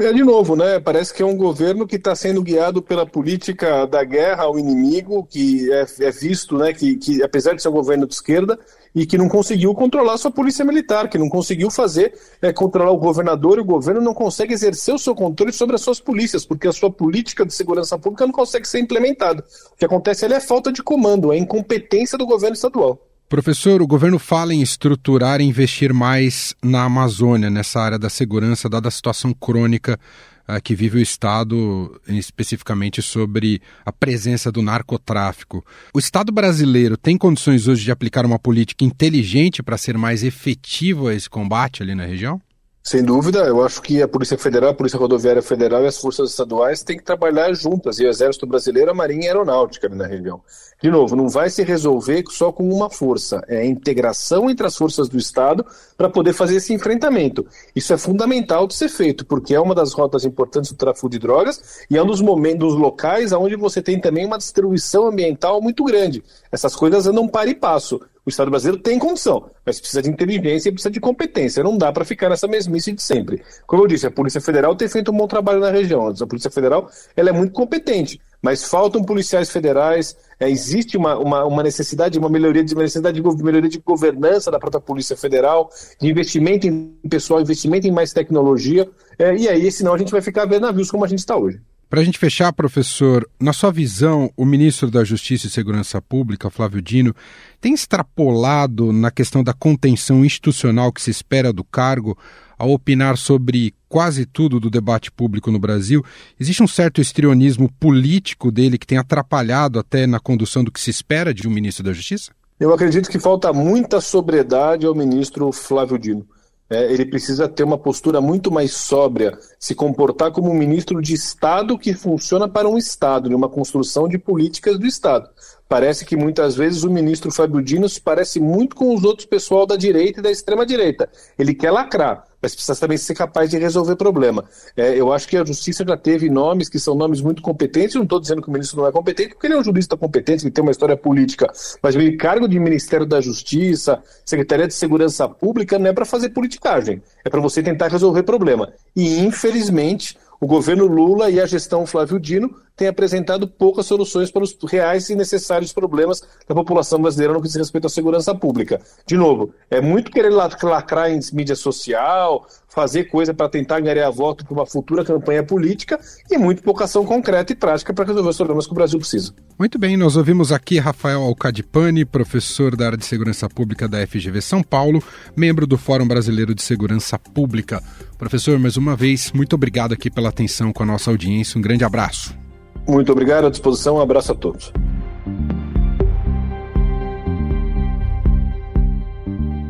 É, 0.01 0.13
de 0.13 0.24
novo, 0.24 0.56
né? 0.56 0.79
Parece 0.79 1.13
que 1.13 1.22
é 1.22 1.25
um 1.25 1.36
governo 1.36 1.86
que 1.86 1.98
está 1.98 2.15
sendo 2.15 2.41
guiado 2.41 2.82
pela 2.82 3.06
política 3.06 3.86
da 3.86 4.01
guerra 4.01 4.44
ao 4.44 4.58
inimigo, 4.58 5.27
que 5.29 5.70
é, 5.74 5.86
é 6.00 6.10
visto, 6.10 6.58
né? 6.58 6.72
Que, 6.72 6.96
que, 6.96 7.22
apesar 7.22 7.53
de 7.53 7.62
ser 7.62 7.68
um 7.68 7.74
governo 7.74 8.08
de 8.08 8.13
esquerda, 8.13 8.58
e 8.96 9.06
que 9.06 9.18
não 9.18 9.27
conseguiu 9.27 9.74
controlar 9.74 10.18
sua 10.18 10.32
polícia 10.32 10.63
militar, 10.63 11.10
que 11.10 11.18
não 11.18 11.27
conseguiu 11.27 11.70
fazer 11.70 12.13
é, 12.41 12.53
controlar 12.53 12.91
o 12.91 12.98
governador 12.98 13.58
e 13.58 13.62
o 13.62 13.65
governo 13.65 14.00
não 14.00 14.13
consegue 14.13 14.53
exercer 14.53 14.96
o 14.96 15.00
seu 15.00 15.13
controle 15.13 15.51
sobre 15.51 15.75
as 15.75 15.82
suas 15.82 16.00
polícias, 16.00 16.46
porque 16.46 16.70
a 16.70 16.72
sua 16.72 16.89
política 16.89 17.46
de 17.46 17.53
segurança 17.53 18.00
pública 18.00 18.25
não 18.25 18.34
consegue 18.34 18.70
ser 18.70 18.79
implementada. 18.79 19.44
O 19.74 19.75
que 19.75 19.86
acontece 19.86 20.24
ali 20.24 20.34
é 20.34 20.39
falta 20.39 20.72
de 20.72 20.82
comando, 20.82 21.34
é 21.34 21.38
incompetência 21.38 22.18
do 22.18 22.25
governo 22.25 22.56
estadual. 22.56 23.09
Professor, 23.29 23.79
o 23.79 23.86
governo 23.86 24.17
fala 24.17 24.55
em 24.55 24.62
estruturar 24.63 25.39
e 25.39 25.43
investir 25.43 25.93
mais 25.93 26.55
na 26.63 26.86
Amazônia, 26.86 27.48
nessa 27.48 27.79
área 27.79 28.00
da 28.00 28.09
segurança, 28.09 28.67
dada 28.67 28.88
a 28.88 28.91
situação 28.91 29.31
crônica 29.36 30.00
uh, 30.48 30.59
que 30.63 30.74
vive 30.74 30.98
o 30.98 31.00
Estado, 31.00 32.01
especificamente 32.07 33.03
sobre 33.03 33.62
a 33.86 33.91
presença 33.91 34.51
do 34.51 34.63
narcotráfico. 34.63 35.63
O 35.93 36.00
Estado 36.00 36.31
brasileiro 36.31 36.98
tem 36.98 37.19
condições 37.19 37.67
hoje 37.67 37.83
de 37.83 37.91
aplicar 37.91 38.25
uma 38.25 38.39
política 38.39 38.83
inteligente 38.83 39.62
para 39.62 39.77
ser 39.77 39.95
mais 39.95 40.24
efetivo 40.24 41.07
a 41.07 41.13
esse 41.13 41.29
combate 41.29 41.83
ali 41.83 41.93
na 41.93 42.07
região? 42.07 42.41
Sem 42.81 43.03
dúvida, 43.03 43.39
eu 43.39 43.63
acho 43.63 43.81
que 43.81 44.01
a 44.01 44.07
Polícia 44.07 44.38
Federal, 44.38 44.71
a 44.71 44.74
Polícia 44.74 44.98
Rodoviária 44.98 45.41
Federal 45.41 45.83
e 45.83 45.88
as 45.88 45.98
forças 45.98 46.31
estaduais 46.31 46.81
têm 46.81 46.98
que 46.98 47.03
trabalhar 47.03 47.53
juntas, 47.53 48.00
e 48.00 48.05
o 48.05 48.09
Exército 48.09 48.48
Brasileiro, 48.48 48.89
a 48.89 48.93
Marinha 48.93 49.25
e 49.25 49.27
a 49.27 49.31
Aeronáutica 49.31 49.86
ali 49.86 49.95
na 49.95 50.07
região. 50.07 50.41
De 50.81 50.89
novo, 50.89 51.13
não 51.13 51.27
vai 51.27 51.50
se 51.50 51.62
resolver 51.62 52.24
só 52.29 52.53
com 52.53 52.67
uma 52.69 52.89
força, 52.89 53.43
é 53.50 53.57
a 53.57 53.65
integração 53.65 54.50
entre 54.50 54.65
as 54.65 54.77
forças 54.77 55.09
do 55.09 55.17
Estado 55.17 55.65
para 55.98 56.09
poder 56.09 56.31
fazer 56.31 56.55
esse 56.55 56.74
enfrentamento. 56.74 57.45
Isso 57.75 57.91
é 57.93 57.98
fundamental 57.98 58.65
de 58.65 58.74
ser 58.74 58.88
feito, 58.88 59.25
porque 59.25 59.53
é 59.53 59.59
uma 59.59 59.75
das 59.75 59.91
rotas 59.91 60.24
importantes 60.24 60.71
do 60.71 60.77
tráfico 60.77 61.09
de 61.09 61.19
drogas 61.19 61.86
e 61.91 61.98
é 61.98 62.01
um 62.01 62.07
dos 62.07 62.21
momentos, 62.21 62.59
dos 62.59 62.75
locais 62.75 63.33
onde 63.33 63.57
você 63.57 63.81
tem 63.81 64.00
também 64.00 64.25
uma 64.25 64.38
destruição 64.38 65.07
ambiental 65.07 65.62
muito 65.62 65.83
grande. 65.83 66.24
Essas 66.50 66.75
coisas 66.75 67.05
andam 67.05 67.27
para 67.27 67.50
e 67.50 67.55
passo. 67.55 68.00
O 68.26 68.30
Estado 68.30 68.52
brasileiro 68.52 68.82
tem 68.82 69.00
condição, 69.00 69.50
mas 69.66 69.80
precisa 69.80 70.02
de 70.02 70.10
inteligência 70.10 70.70
e 70.70 70.72
precisa 70.72 70.92
de 70.92 71.00
competência. 71.00 71.64
Não 71.64 71.78
dá 71.78 71.92
para 71.92 72.06
ficar 72.06 72.30
nessa 72.30 72.48
mesmice 72.48 72.92
de 72.92 73.02
sempre. 73.02 73.42
Como 73.66 73.84
eu 73.84 73.88
disse, 73.88 74.06
a 74.06 74.12
Polícia 74.12 74.42
Federal 74.42 74.76
tem 74.76 74.88
feito 74.88 75.12
um 75.12 75.18
bom 75.18 75.28
trabalho 75.28 75.60
na 75.60 75.72
região. 75.72 76.08
A 76.08 76.28
Polícia 76.28 76.52
Federal 76.52 76.90
ela 77.16 77.30
é 77.30 77.32
muito 77.32 77.54
competente, 77.54 78.20
mas 78.42 78.64
faltam 78.64 79.04
policiais 79.04 79.50
federais. 79.50 80.16
É, 80.40 80.50
existe 80.50 80.98
uma, 80.98 81.18
uma, 81.18 81.46
uma, 81.46 81.64
necessidade, 81.64 82.20
uma 82.20 82.30
melhoria 82.30 82.64
de 82.64 82.74
uma 82.74 82.84
necessidade 82.84 83.22
de 83.22 83.44
melhoria 83.44 83.70
de 83.70 83.80
governança 83.80 84.52
da 84.52 84.60
própria 84.60 84.82
Polícia 84.82 85.16
Federal, 85.16 85.70
de 86.00 86.10
investimento 86.10 86.68
em 86.68 86.94
pessoal, 87.10 87.42
investimento 87.42 87.88
em 87.88 87.92
mais 87.92 88.14
tecnologia. 88.14 88.90
É, 89.18 89.36
e 89.36 89.48
aí, 89.48 89.72
senão 89.72 89.94
a 89.94 89.98
gente 89.98 90.12
vai 90.12 90.22
ficar 90.22 90.46
vendo 90.46 90.64
navios 90.64 90.92
como 90.92 91.04
a 91.04 91.08
gente 91.08 91.20
está 91.20 91.36
hoje. 91.36 91.60
Para 91.89 92.01
a 92.01 92.03
gente 92.03 92.19
fechar, 92.19 92.53
professor, 92.53 93.27
na 93.39 93.51
sua 93.51 93.72
visão, 93.72 94.31
o 94.38 94.46
ministro 94.46 94.91
da 94.91 95.03
Justiça 95.03 95.48
e 95.48 95.50
Segurança 95.50 96.00
Pública, 96.00 96.48
Flávio 96.48 96.84
Dino, 96.84 97.15
tem 97.60 97.74
extrapolado 97.74 98.93
na 98.93 99.10
questão 99.10 99.43
da 99.43 99.53
contenção 99.53 100.24
institucional 100.24 100.93
que 100.93 101.01
se 101.01 101.10
espera 101.10 101.51
do 101.51 101.63
cargo 101.63 102.15
ao 102.60 102.69
opinar 102.69 103.17
sobre 103.17 103.74
quase 103.88 104.27
tudo 104.27 104.60
do 104.60 104.69
debate 104.69 105.12
público 105.12 105.50
no 105.50 105.58
Brasil? 105.58 106.05
Existe 106.39 106.62
um 106.62 106.67
certo 106.67 107.01
estrionismo 107.01 107.67
político 107.79 108.51
dele 108.51 108.77
que 108.77 108.86
tem 108.86 109.00
atrapalhado 109.00 109.79
até 109.79 110.05
na 110.05 110.19
condução 110.19 110.63
do 110.63 110.72
que 110.72 110.79
se 110.79 110.91
espera 110.91 111.34
de 111.34 111.48
um 111.48 111.51
ministro 111.51 111.84
da 111.84 111.91
Justiça? 111.91 112.31
Eu 112.59 112.72
acredito 112.72 113.09
que 113.09 113.18
falta 113.18 113.51
muita 113.51 114.00
sobriedade 114.00 114.85
ao 114.85 114.94
ministro 114.94 115.51
Flávio 115.51 115.98
Dino 115.98 116.27
é, 116.70 116.92
ele 116.94 117.05
precisa 117.05 117.48
ter 117.48 117.64
uma 117.64 117.77
postura 117.77 118.22
muito 118.22 118.51
mais 118.51 118.74
sóbria, 118.74 119.38
se 119.58 119.74
comportar 119.74 120.32
como 120.32 120.51
um 120.51 120.53
ministro 120.53 121.01
de 121.01 121.14
Estado 121.14 121.77
que 121.77 121.94
funciona 121.94 122.48
para 122.48 122.70
um 122.70 122.77
Estado, 122.77 123.29
numa 123.29 123.50
construção 123.50 124.08
de 124.08 124.18
políticas 124.18 124.77
do 124.77 124.86
Estado. 124.86 125.29
Parece 125.70 126.03
que 126.03 126.18
muitas 126.18 126.55
vezes 126.55 126.84
o 126.84 126.90
ministro 126.90 127.32
Fábio 127.32 127.62
Dino 127.62 127.88
se 127.88 128.01
parece 128.01 128.40
muito 128.40 128.75
com 128.75 128.96
os 128.96 129.03
outros 129.03 129.27
pessoal 129.27 129.68
da 129.68 129.75
direita 129.75 130.20
e 130.20 130.24
da 130.24 130.32
extrema-direita. 130.32 131.08
Ele 131.38 131.53
quer 131.53 131.70
lacrar, 131.70 132.25
mas 132.42 132.55
precisa 132.55 132.79
também 132.79 132.98
ser 132.98 133.14
capaz 133.14 133.51
de 133.51 133.58
resolver 133.60 133.96
problema. 133.96 134.46
É, 134.75 135.00
eu 135.00 135.14
acho 135.14 135.27
que 135.27 135.38
a 135.38 135.46
justiça 135.46 135.86
já 135.88 135.96
teve 135.96 136.27
nomes 136.27 136.70
que 136.70 136.79
são 136.79 136.96
nomes 136.96 137.22
muito 137.22 137.44
competentes. 137.44 137.94
Não 137.94 138.01
estou 138.01 138.20
dizendo 138.20 138.42
que 138.42 138.50
o 138.50 138.51
ministro 138.51 138.82
não 138.82 138.88
é 138.88 138.92
competente, 138.92 139.36
porque 139.36 139.46
ele 139.46 139.53
é 139.53 139.60
um 139.60 139.64
jurista 139.64 139.96
competente, 139.96 140.44
ele 140.44 140.51
tem 140.51 140.64
uma 140.64 140.72
história 140.72 140.98
política. 140.98 141.48
Mas 141.84 141.96
o 141.96 142.18
cargo 142.18 142.48
de 142.48 142.60
Ministério 142.60 143.05
da 143.05 143.22
Justiça, 143.22 144.01
Secretaria 144.25 144.68
de 144.68 144.74
Segurança 144.74 145.29
Pública, 145.29 145.77
não 145.77 145.92
é 145.92 145.94
para 145.94 146.03
fazer 146.03 146.29
politicagem. 146.29 147.00
É 147.24 147.29
para 147.29 147.40
você 147.40 147.62
tentar 147.62 147.90
resolver 147.90 148.24
problema. 148.24 148.74
E, 148.96 149.20
infelizmente, 149.20 150.18
o 150.42 150.48
governo 150.48 150.88
Lula 150.88 151.30
e 151.30 151.40
a 151.40 151.46
gestão 151.46 151.86
Flávio 151.86 152.20
Dino 152.20 152.56
têm 152.80 152.88
apresentado 152.88 153.46
poucas 153.46 153.86
soluções 153.86 154.32
para 154.32 154.42
os 154.42 154.56
reais 154.64 155.10
e 155.10 155.16
necessários 155.16 155.74
problemas 155.74 156.24
da 156.48 156.56
população 156.56 157.02
brasileira 157.02 157.34
no 157.34 157.42
que 157.42 157.48
diz 157.48 157.58
respeito 157.58 157.88
à 157.88 157.90
segurança 157.90 158.34
pública. 158.34 158.80
De 159.06 159.18
novo, 159.18 159.54
é 159.70 159.82
muito 159.82 160.10
querer 160.10 160.30
lacrar 160.30 161.12
em 161.12 161.20
mídia 161.34 161.58
social, 161.58 162.48
fazer 162.70 163.06
coisa 163.06 163.34
para 163.34 163.50
tentar 163.50 163.82
ganhar 163.82 164.10
voto 164.12 164.46
para 164.46 164.54
uma 164.54 164.66
futura 164.66 165.04
campanha 165.04 165.44
política 165.44 166.00
e 166.32 166.38
muito 166.38 166.64
pouca 166.64 166.86
ação 166.86 167.06
concreta 167.06 167.52
e 167.52 167.56
prática 167.56 167.94
para 167.94 168.06
resolver 168.06 168.30
os 168.30 168.38
problemas 168.38 168.66
que 168.66 168.72
o 168.72 168.75
Brasil 168.75 168.98
precisa. 168.98 169.34
Muito 169.58 169.78
bem, 169.78 169.98
nós 169.98 170.16
ouvimos 170.16 170.54
aqui 170.54 170.80
Rafael 170.80 171.22
Alcadipani, 171.22 172.06
professor 172.06 172.78
da 172.78 172.86
área 172.86 172.98
de 172.98 173.06
segurança 173.06 173.50
pública 173.50 173.90
da 173.90 174.08
FGV 174.08 174.40
São 174.40 174.64
Paulo, 174.64 175.04
membro 175.36 175.68
do 175.68 175.78
Fórum 175.78 176.08
Brasileiro 176.08 176.56
de 176.56 176.62
Segurança 176.62 177.20
Pública. 177.20 177.84
Professor, 178.20 178.60
mais 178.60 178.75
uma 178.75 178.98
vez, 178.98 179.32
muito 179.32 179.55
obrigado 179.55 179.94
aqui 179.94 180.12
pela 180.12 180.27
atenção 180.27 180.74
com 180.74 180.84
a 180.84 180.86
nossa 180.86 181.10
audiência. 181.10 181.58
Um 181.58 181.62
grande 181.62 181.86
abraço. 181.86 182.38
Muito 182.86 183.14
obrigado, 183.14 183.48
à 183.48 183.50
disposição. 183.50 183.96
Um 183.96 184.01
abraço 184.01 184.34
a 184.34 184.36
todos. 184.36 184.74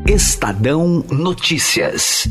Estadão 0.07 1.05
Notícias. 1.11 2.27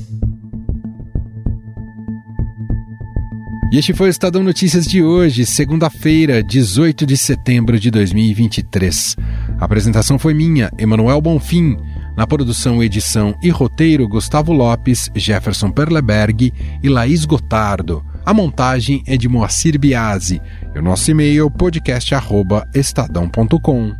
E 3.73 3.79
este 3.79 3.95
foi 3.95 4.09
o 4.09 4.11
Estadão 4.11 4.43
Notícias 4.43 4.87
de 4.87 5.01
hoje, 5.01 5.47
segunda-feira, 5.47 6.43
18 6.43 7.07
de 7.07 7.17
setembro 7.17 7.79
de 7.79 7.93
2023. 7.93 9.15
A 9.61 9.65
apresentação 9.65 10.19
foi 10.19 10.35
minha, 10.35 10.69
Emanuel 10.79 11.21
Bonfim. 11.21 11.77
Na 12.19 12.27
produção, 12.27 12.83
edição 12.83 13.35
e 13.41 13.49
roteiro, 13.49 14.09
Gustavo 14.09 14.53
Lopes, 14.53 15.09
Jefferson 15.15 15.71
Perleberg 15.71 16.53
e 16.83 16.89
Laís 16.89 17.25
Gotardo. 17.25 18.05
A 18.27 18.35
montagem 18.35 19.05
é 19.07 19.17
de 19.17 19.29
Moacir 19.29 19.79
Biasi. 19.79 20.43
E 20.75 20.79
o 20.81 20.83
nosso 20.83 21.09
e-mail 21.13 21.49
podcast@estadão.com. 21.49 23.93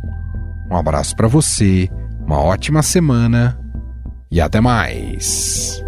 Um 0.69 0.75
abraço 0.75 1.15
para 1.15 1.29
você, 1.29 1.89
uma 2.27 2.41
ótima 2.41 2.83
semana 2.83 3.57
e 4.29 4.41
até 4.41 4.59
mais. 4.59 5.81